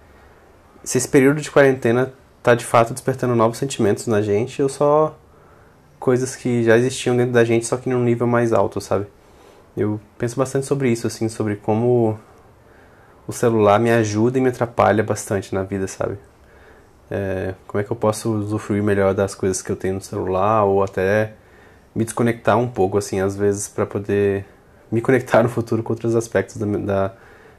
se 0.84 0.98
esse 0.98 1.08
período 1.08 1.42
de 1.42 1.50
quarentena 1.50 2.14
tá 2.44 2.54
de 2.54 2.66
fato 2.66 2.94
despertando 2.94 3.36
novos 3.36 3.58
sentimentos 3.58 4.08
na 4.08 4.22
gente, 4.22 4.60
eu 4.60 4.70
só 4.70 5.18
coisas 6.06 6.36
que 6.36 6.64
já 6.64 6.78
existiam 6.78 7.18
dentro 7.18 7.34
da 7.34 7.44
gente, 7.44 7.66
só 7.66 7.78
que 7.78 7.90
num 7.90 8.04
nível 8.04 8.28
mais 8.28 8.54
alto, 8.54 8.80
sabe? 8.80 9.08
Eu 9.76 10.00
penso 10.20 10.38
bastante 10.38 10.68
sobre 10.68 10.92
isso, 10.92 11.08
assim, 11.08 11.28
sobre 11.28 11.56
como 11.56 12.20
o 13.28 13.34
celular 13.34 13.80
me 13.80 13.90
ajuda 13.90 14.38
e 14.38 14.42
me 14.42 14.50
atrapalha 14.50 15.04
bastante 15.04 15.56
na 15.56 15.64
vida, 15.64 15.88
sabe? 15.88 16.20
É, 17.10 17.56
como 17.66 17.82
é 17.82 17.84
que 17.84 17.90
eu 17.90 17.96
posso 17.96 18.32
usufruir 18.36 18.84
melhor 18.84 19.16
das 19.16 19.34
coisas 19.34 19.64
que 19.64 19.72
eu 19.72 19.76
tenho 19.76 19.96
no 19.96 20.02
celular 20.02 20.64
ou 20.66 20.84
até 20.84 21.34
me 21.96 22.06
desconectar 22.06 22.56
um 22.56 22.68
pouco, 22.68 23.00
assim, 23.00 23.20
às 23.20 23.36
vezes, 23.36 23.68
para 23.68 23.88
poder 23.88 24.46
me 24.92 25.02
conectar 25.02 25.42
no 25.42 25.50
futuro 25.50 25.82
com 25.82 25.92
outros 25.92 26.16
aspectos 26.16 26.58
da, 26.58 26.68
da 26.68 27.14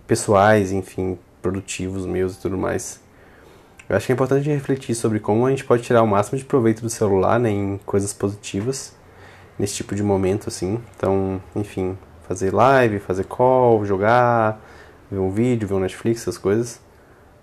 pessoais, 0.07 0.71
enfim, 0.71 1.19
produtivos 1.43 2.07
meus 2.07 2.37
e 2.37 2.41
tudo 2.43 2.57
mais. 2.57 3.01
Eu 3.89 3.97
acho 3.97 4.07
que 4.07 4.13
é 4.13 4.15
importante 4.15 4.49
refletir 4.49 4.95
sobre 4.95 5.21
como 5.21 5.47
a 5.47 5.51
gente 5.51 5.65
pode 5.65 5.83
tirar 5.83 6.03
o 6.03 6.07
máximo 6.07 6.37
de 6.39 6.45
proveito 6.45 6.83
do 6.83 6.91
celular 6.91 7.39
né, 7.39 7.51
em 7.51 7.79
coisas 7.87 8.13
positivas 8.13 8.95
nesse 9.59 9.75
tipo 9.75 9.95
de 9.95 10.03
momento, 10.03 10.49
assim. 10.49 10.81
Então, 10.97 11.41
enfim, 11.55 11.97
fazer 12.27 12.53
live, 12.53 12.99
fazer 12.99 13.25
call, 13.25 13.85
jogar, 13.85 14.61
ver 15.11 15.19
um 15.19 15.31
vídeo, 15.31 15.69
ver 15.69 15.75
um 15.75 15.81
Netflix, 15.81 16.23
essas 16.23 16.37
coisas. 16.37 16.81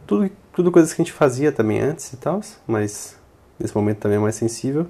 Tudo, 0.06 0.30
tudo 0.54 0.72
coisas 0.72 0.94
que 0.94 1.02
a 1.02 1.06
gente 1.06 1.14
fazia 1.14 1.52
também 1.52 1.80
antes 1.80 2.12
e 2.12 2.18
tal, 2.18 2.42
mas 2.68 3.18
nesse 3.58 3.76
momento 3.76 4.00
também 4.00 4.18
é 4.18 4.22
mais 4.22 4.36
sensível. 4.36 4.88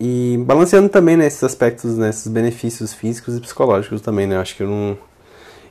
E 0.00 0.42
balanceando 0.46 0.88
também 0.88 1.16
nesses 1.16 1.42
né, 1.42 1.46
aspectos, 1.46 1.96
nesses 1.98 2.26
né, 2.26 2.32
benefícios 2.32 2.94
físicos 2.94 3.36
e 3.36 3.40
psicológicos 3.40 4.00
também, 4.00 4.26
né? 4.26 4.36
Eu 4.36 4.40
acho 4.40 4.56
que 4.56 4.62
eu 4.62 4.68
não 4.68 4.98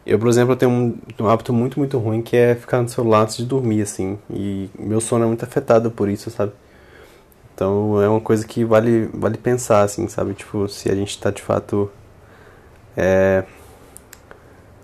eu, 0.06 0.18
por 0.18 0.28
exemplo, 0.28 0.56
tenho 0.56 0.72
um, 0.72 0.98
um, 1.20 1.28
hábito 1.28 1.54
muito, 1.54 1.78
muito 1.78 1.98
ruim 2.00 2.22
que 2.22 2.36
é 2.36 2.56
ficar 2.56 2.82
no 2.82 2.90
celular 2.90 3.22
antes 3.22 3.38
de 3.38 3.46
dormir, 3.46 3.82
assim. 3.82 4.18
E 4.30 4.70
meu 4.78 5.00
sono 5.00 5.26
é 5.26 5.28
muito 5.28 5.44
afetado 5.44 5.92
por 5.92 6.10
isso, 6.10 6.32
sabe? 6.32 6.52
Então 7.54 8.02
é 8.02 8.10
uma 8.10 8.20
coisa 8.22 8.46
que 8.46 8.66
vale, 8.66 9.10
vale 9.14 9.38
pensar, 9.38 9.84
assim, 9.84 10.08
sabe? 10.08 10.34
Tipo, 10.34 10.68
se 10.68 10.90
a 10.90 10.96
gente 10.96 11.12
está 11.12 11.30
de 11.30 11.42
fato 11.42 11.92
é, 12.98 13.44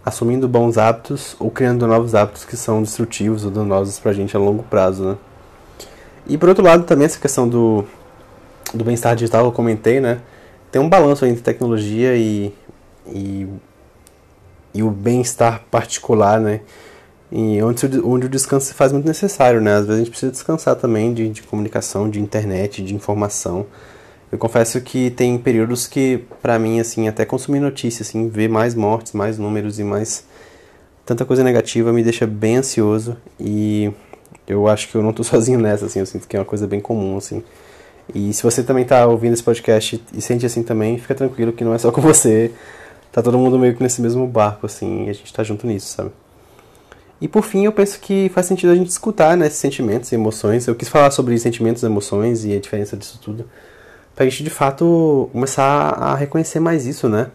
assumindo 0.06 0.47
bons 0.47 0.77
hábitos 0.77 1.36
ou 1.39 1.49
criando 1.49 1.88
novos 1.88 2.13
hábitos 2.13 2.45
que 2.45 2.56
são 2.56 2.84
destrutivos 2.84 3.43
ou 3.43 3.51
danosos 3.51 3.99
pra 3.99 4.13
gente 4.13 4.36
a 4.38 4.39
longo 4.39 4.63
prazo, 4.63 5.03
né? 5.03 5.17
E 6.27 6.38
por 6.38 6.49
outro 6.49 6.63
lado, 6.63 6.84
também 6.84 7.06
essa 7.06 7.19
questão 7.19 7.47
do, 7.49 7.86
do 8.73 8.84
bem-estar 8.84 9.15
digital, 9.15 9.45
eu 9.45 9.51
comentei, 9.51 9.99
né? 9.99 10.21
Tem 10.71 10.82
um 10.82 10.89
balanço 10.89 11.25
entre 11.25 11.41
tecnologia 11.41 12.15
e, 12.15 12.53
e 13.08 13.47
e 14.73 14.84
o 14.84 14.89
bem-estar 14.89 15.63
particular, 15.71 16.39
né? 16.39 16.62
E 17.32 17.62
onde, 17.62 17.99
onde 18.01 18.25
o 18.25 18.30
descanso 18.30 18.67
se 18.67 18.73
faz 18.73 18.91
muito 18.91 19.06
necessário, 19.06 19.60
né? 19.60 19.73
Às 19.73 19.86
vezes 19.86 19.93
a 19.93 19.97
gente 19.97 20.10
precisa 20.10 20.32
descansar 20.32 20.75
também 20.75 21.13
de, 21.13 21.30
de 21.30 21.43
comunicação, 21.43 22.10
de 22.10 22.21
internet, 22.21 22.82
de 22.82 22.95
informação. 22.95 23.65
Eu 24.32 24.38
confesso 24.38 24.80
que 24.82 25.10
tem 25.10 25.38
períodos 25.38 25.88
que, 25.88 26.23
para 26.41 26.58
mim, 26.60 26.80
assim, 26.80 27.08
até 27.08 27.25
consumir 27.25 27.60
notícias, 27.60 28.10
assim, 28.10 28.30
ver 28.30 28.49
mais 28.49 28.75
mortes, 28.75 29.13
mais 29.13 29.38
números 29.38 29.80
e 29.80 29.84
mais 29.84 30.25
tanta 31.06 31.23
coisa 31.23 31.43
negativa 31.43 31.93
me 31.93 32.03
deixa 32.03 32.27
bem 32.27 32.58
ansioso 32.58 33.15
e 33.39 33.89
eu 34.45 34.67
acho 34.67 34.89
que 34.89 34.95
eu 34.95 35.01
não 35.01 35.13
tô 35.13 35.23
sozinho 35.25 35.60
nessa, 35.60 35.86
assim, 35.86 35.99
eu 35.99 36.06
sinto 36.06 36.27
que 36.27 36.36
é 36.36 36.39
uma 36.39 36.45
coisa 36.45 36.67
bem 36.67 36.80
comum, 36.80 37.17
assim. 37.17 37.43
E 38.13 38.34
se 38.34 38.43
você 38.43 38.63
também 38.63 38.86
tá 38.86 39.06
ouvindo 39.06 39.34
esse 39.34 39.43
podcast 39.43 40.01
e 40.13 40.21
sente 40.21 40.45
assim 40.45 40.63
também, 40.63 40.97
fica 40.97 41.13
tranquilo 41.13 41.51
que 41.51 41.63
não 41.63 41.73
é 41.73 41.77
só 41.77 41.91
com 41.91 41.99
você 42.01 42.51
tá 43.17 43.23
todo 43.23 43.39
mundo 43.39 43.58
meio 43.58 43.75
que 43.75 43.82
nesse 43.82 43.99
mesmo 43.99 44.27
barco, 44.27 44.67
assim, 44.67 45.08
e 45.08 45.10
a 45.10 45.13
gente 45.13 45.34
tá 45.34 45.43
junto 45.43 45.65
nisso, 45.65 45.88
sabe? 45.88 46.12
E 47.19 47.27
por 47.27 47.41
fim, 47.41 47.65
eu 47.65 47.71
penso 47.71 47.99
que 47.99 48.30
faz 48.30 48.45
sentido 48.45 48.71
a 48.71 48.75
gente 48.75 48.89
escutar, 48.89 49.36
né, 49.36 49.47
esses 49.47 49.58
sentimentos 49.58 50.12
e 50.12 50.15
emoções. 50.15 50.67
Eu 50.67 50.75
quis 50.75 50.88
falar 50.88 51.10
sobre 51.10 51.36
sentimentos, 51.39 51.82
emoções 51.82 52.45
e 52.45 52.56
a 52.56 52.60
diferença 52.60 52.95
disso 52.95 53.19
tudo, 53.19 53.49
pra 54.15 54.23
gente 54.25 54.43
de 54.43 54.51
fato 54.51 55.32
começar 55.34 55.63
a 55.63 56.13
reconhecer 56.13 56.60
mais 56.60 56.86
isso, 56.86 57.10
né? 57.10 57.32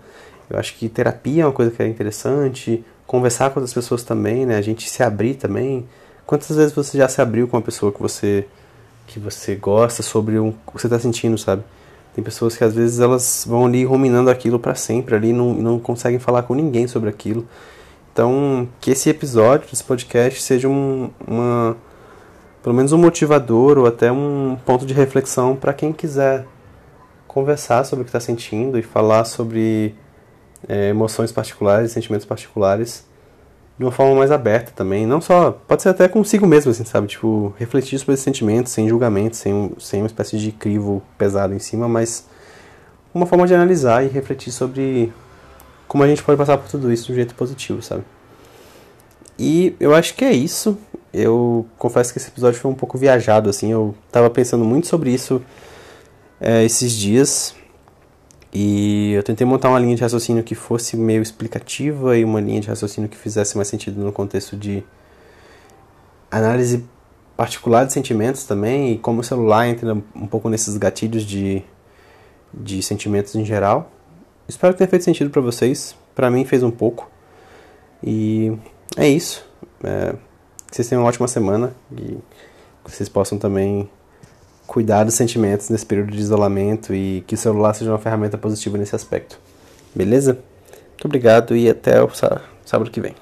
Eu 0.49 0.57
acho 0.57 0.77
que 0.77 0.89
terapia 0.89 1.43
é 1.43 1.47
uma 1.47 1.53
coisa 1.53 1.73
que 1.73 1.83
é 1.83 1.89
interessante, 1.89 2.85
conversar 3.05 3.51
com 3.51 3.59
outras 3.59 3.75
pessoas 3.75 4.05
também, 4.05 4.47
né? 4.47 4.59
A 4.59 4.63
gente 4.63 4.89
se 4.89 5.03
abrir 5.03 5.35
também. 5.35 5.85
Quantas 6.25 6.57
vezes 6.57 6.73
você 6.73 6.97
já 6.97 7.09
se 7.09 7.21
abriu 7.21 7.49
com 7.49 7.57
uma 7.57 7.63
pessoa 7.63 7.91
que 7.91 8.01
você 8.01 8.47
que 9.09 9.19
você 9.19 9.57
gosta 9.57 10.01
sobre 10.01 10.39
o 10.39 10.55
que 10.65 10.75
você 10.75 10.87
está 10.87 10.99
sentindo, 11.01 11.37
sabe? 11.37 11.65
Tem 12.15 12.23
pessoas 12.23 12.57
que 12.57 12.65
às 12.65 12.75
vezes 12.75 13.01
elas 13.01 13.45
vão 13.49 13.67
ali 13.67 13.85
ruminando 13.85 14.31
aquilo 14.31 14.59
para 14.59 14.75
sempre, 14.75 15.15
ali 15.15 15.33
não, 15.33 15.55
não 15.55 15.79
conseguem 15.79 16.19
falar 16.19 16.43
com 16.43 16.55
ninguém 16.55 16.87
sobre 16.87 17.09
aquilo. 17.09 17.47
Então, 18.13 18.69
que 18.81 18.91
esse 18.91 19.09
episódio, 19.09 19.67
esse 19.73 19.83
podcast, 19.83 20.43
seja 20.43 20.69
um, 20.69 21.11
uma, 21.27 21.77
pelo 22.63 22.75
menos 22.75 22.93
um 22.93 22.99
motivador 22.99 23.79
ou 23.79 23.87
até 23.87 24.13
um 24.13 24.59
ponto 24.67 24.85
de 24.85 24.93
reflexão 24.93 25.57
para 25.57 25.73
quem 25.73 25.93
quiser 25.93 26.47
conversar 27.27 27.85
sobre 27.85 28.03
o 28.03 28.05
que 28.05 28.11
está 28.11 28.21
sentindo 28.21 28.79
e 28.79 28.83
falar 28.83 29.25
sobre 29.25 29.95
é, 30.69 30.91
emoções 30.91 31.33
particulares, 31.33 31.93
sentimentos 31.93 32.27
particulares 32.27 33.11
de 33.79 33.85
uma 33.85 33.93
forma 33.93 34.15
mais 34.15 34.31
aberta 34.31 34.73
também. 34.75 35.07
Não 35.07 35.21
só, 35.21 35.53
pode 35.67 35.83
ser 35.83 35.89
até 35.91 36.09
consigo 36.09 36.47
mesmo, 36.47 36.71
assim, 36.71 36.85
sabe? 36.85 37.07
Tipo, 37.07 37.55
refletir 37.59 37.99
sobre 37.99 38.15
esses 38.15 38.25
sentimentos, 38.25 38.73
sem 38.73 38.89
julgamento, 38.89 39.37
sem, 39.37 39.73
sem 39.79 40.03
uma 40.03 40.07
espécie 40.07 40.39
de 40.39 40.53
crivo 40.53 41.03
pesado 41.19 41.55
em 41.55 41.59
cima, 41.59 41.89
mas 41.89 42.27
uma 43.15 43.27
forma 43.27 43.47
de 43.47 43.55
analisar 43.55 44.05
e 44.05 44.09
refletir 44.09 44.53
sobre 44.53 45.13
como 45.87 46.03
a 46.03 46.09
gente 46.09 46.23
pode 46.23 46.39
passar 46.39 46.57
por 46.57 46.69
tudo 46.69 46.91
isso 46.93 47.07
de 47.07 47.13
um 47.13 47.15
jeito 47.15 47.35
positivo, 47.35 47.83
sabe? 47.83 48.03
E 49.39 49.75
eu 49.81 49.95
acho 49.95 50.15
que 50.15 50.25
é 50.25 50.33
isso. 50.33 50.79
Eu 51.13 51.67
confesso 51.77 52.13
que 52.13 52.19
esse 52.19 52.29
episódio 52.29 52.59
foi 52.59 52.71
um 52.71 52.75
pouco 52.75 52.97
viajado, 52.97 53.51
assim. 53.51 53.73
Eu 53.73 53.95
tava 54.11 54.31
pensando 54.31 54.65
muito 54.65 54.87
sobre 54.87 55.11
isso 55.11 55.43
é, 56.41 56.65
esses 56.65 56.93
dias. 56.93 57.55
E 58.53 59.13
eu 59.13 59.23
tentei 59.23 59.47
montar 59.47 59.71
uma 59.71 59.79
linha 59.79 59.97
de 59.97 60.03
raciocínio 60.03 60.43
que 60.43 60.55
fosse 60.55 60.97
meio 60.97 61.23
explicativa 61.23 62.17
e 62.19 62.25
uma 62.25 62.41
linha 62.41 62.61
de 62.61 62.69
raciocínio 62.69 63.09
que 63.09 63.17
fizesse 63.17 63.57
mais 63.57 63.69
sentido 63.69 64.05
no 64.05 64.13
contexto 64.13 64.57
de 64.57 64.85
análise 66.31 66.85
particular 67.35 67.87
de 67.87 67.95
sentimentos 67.95 68.45
também 68.45 68.93
e 68.93 68.99
como 68.99 69.21
o 69.21 69.25
celular 69.25 69.67
entra 69.67 69.95
um 69.95 70.27
pouco 70.27 70.51
nesses 70.51 70.77
gatilhos 70.77 71.25
de, 71.25 71.63
de 72.53 72.83
sentimentos 72.83 73.35
em 73.35 73.45
geral. 73.45 73.91
Espero 74.47 74.75
que 74.75 74.79
tenha 74.79 74.89
feito 74.89 75.05
sentido 75.05 75.31
para 75.31 75.41
vocês. 75.41 75.97
Para 76.15 76.31
mim 76.31 76.45
fez 76.45 76.63
um 76.63 76.71
pouco. 76.71 77.11
E 78.05 78.53
é 78.99 79.09
isso. 79.09 79.47
É, 79.83 80.15
que 80.69 80.77
vocês 80.77 80.89
tenham 80.89 81.03
uma 81.03 81.09
ótima 81.09 81.27
semana 81.27 81.75
e 81.91 82.19
que 82.85 82.91
vocês 82.91 83.09
possam 83.09 83.39
também 83.39 83.89
cuidar 84.67 85.05
dos 85.05 85.15
sentimentos 85.15 85.69
nesse 85.69 85.85
período 85.85 86.13
de 86.13 86.19
isolamento 86.19 86.95
e 86.95 87.23
que 87.27 87.35
o 87.35 87.39
celular 87.39 87.75
seja 87.75 87.91
uma 87.91 87.99
ferramenta 87.99 88.39
positiva 88.39 88.79
nesse 88.79 88.95
aspecto. 88.95 89.39
Beleza? 89.95 90.39
Muito 90.91 91.05
obrigado 91.07 91.57
e 91.57 91.69
até 91.69 92.03
o 92.03 92.09
sábado 92.65 92.91
que 92.91 93.01
vem. 93.01 93.15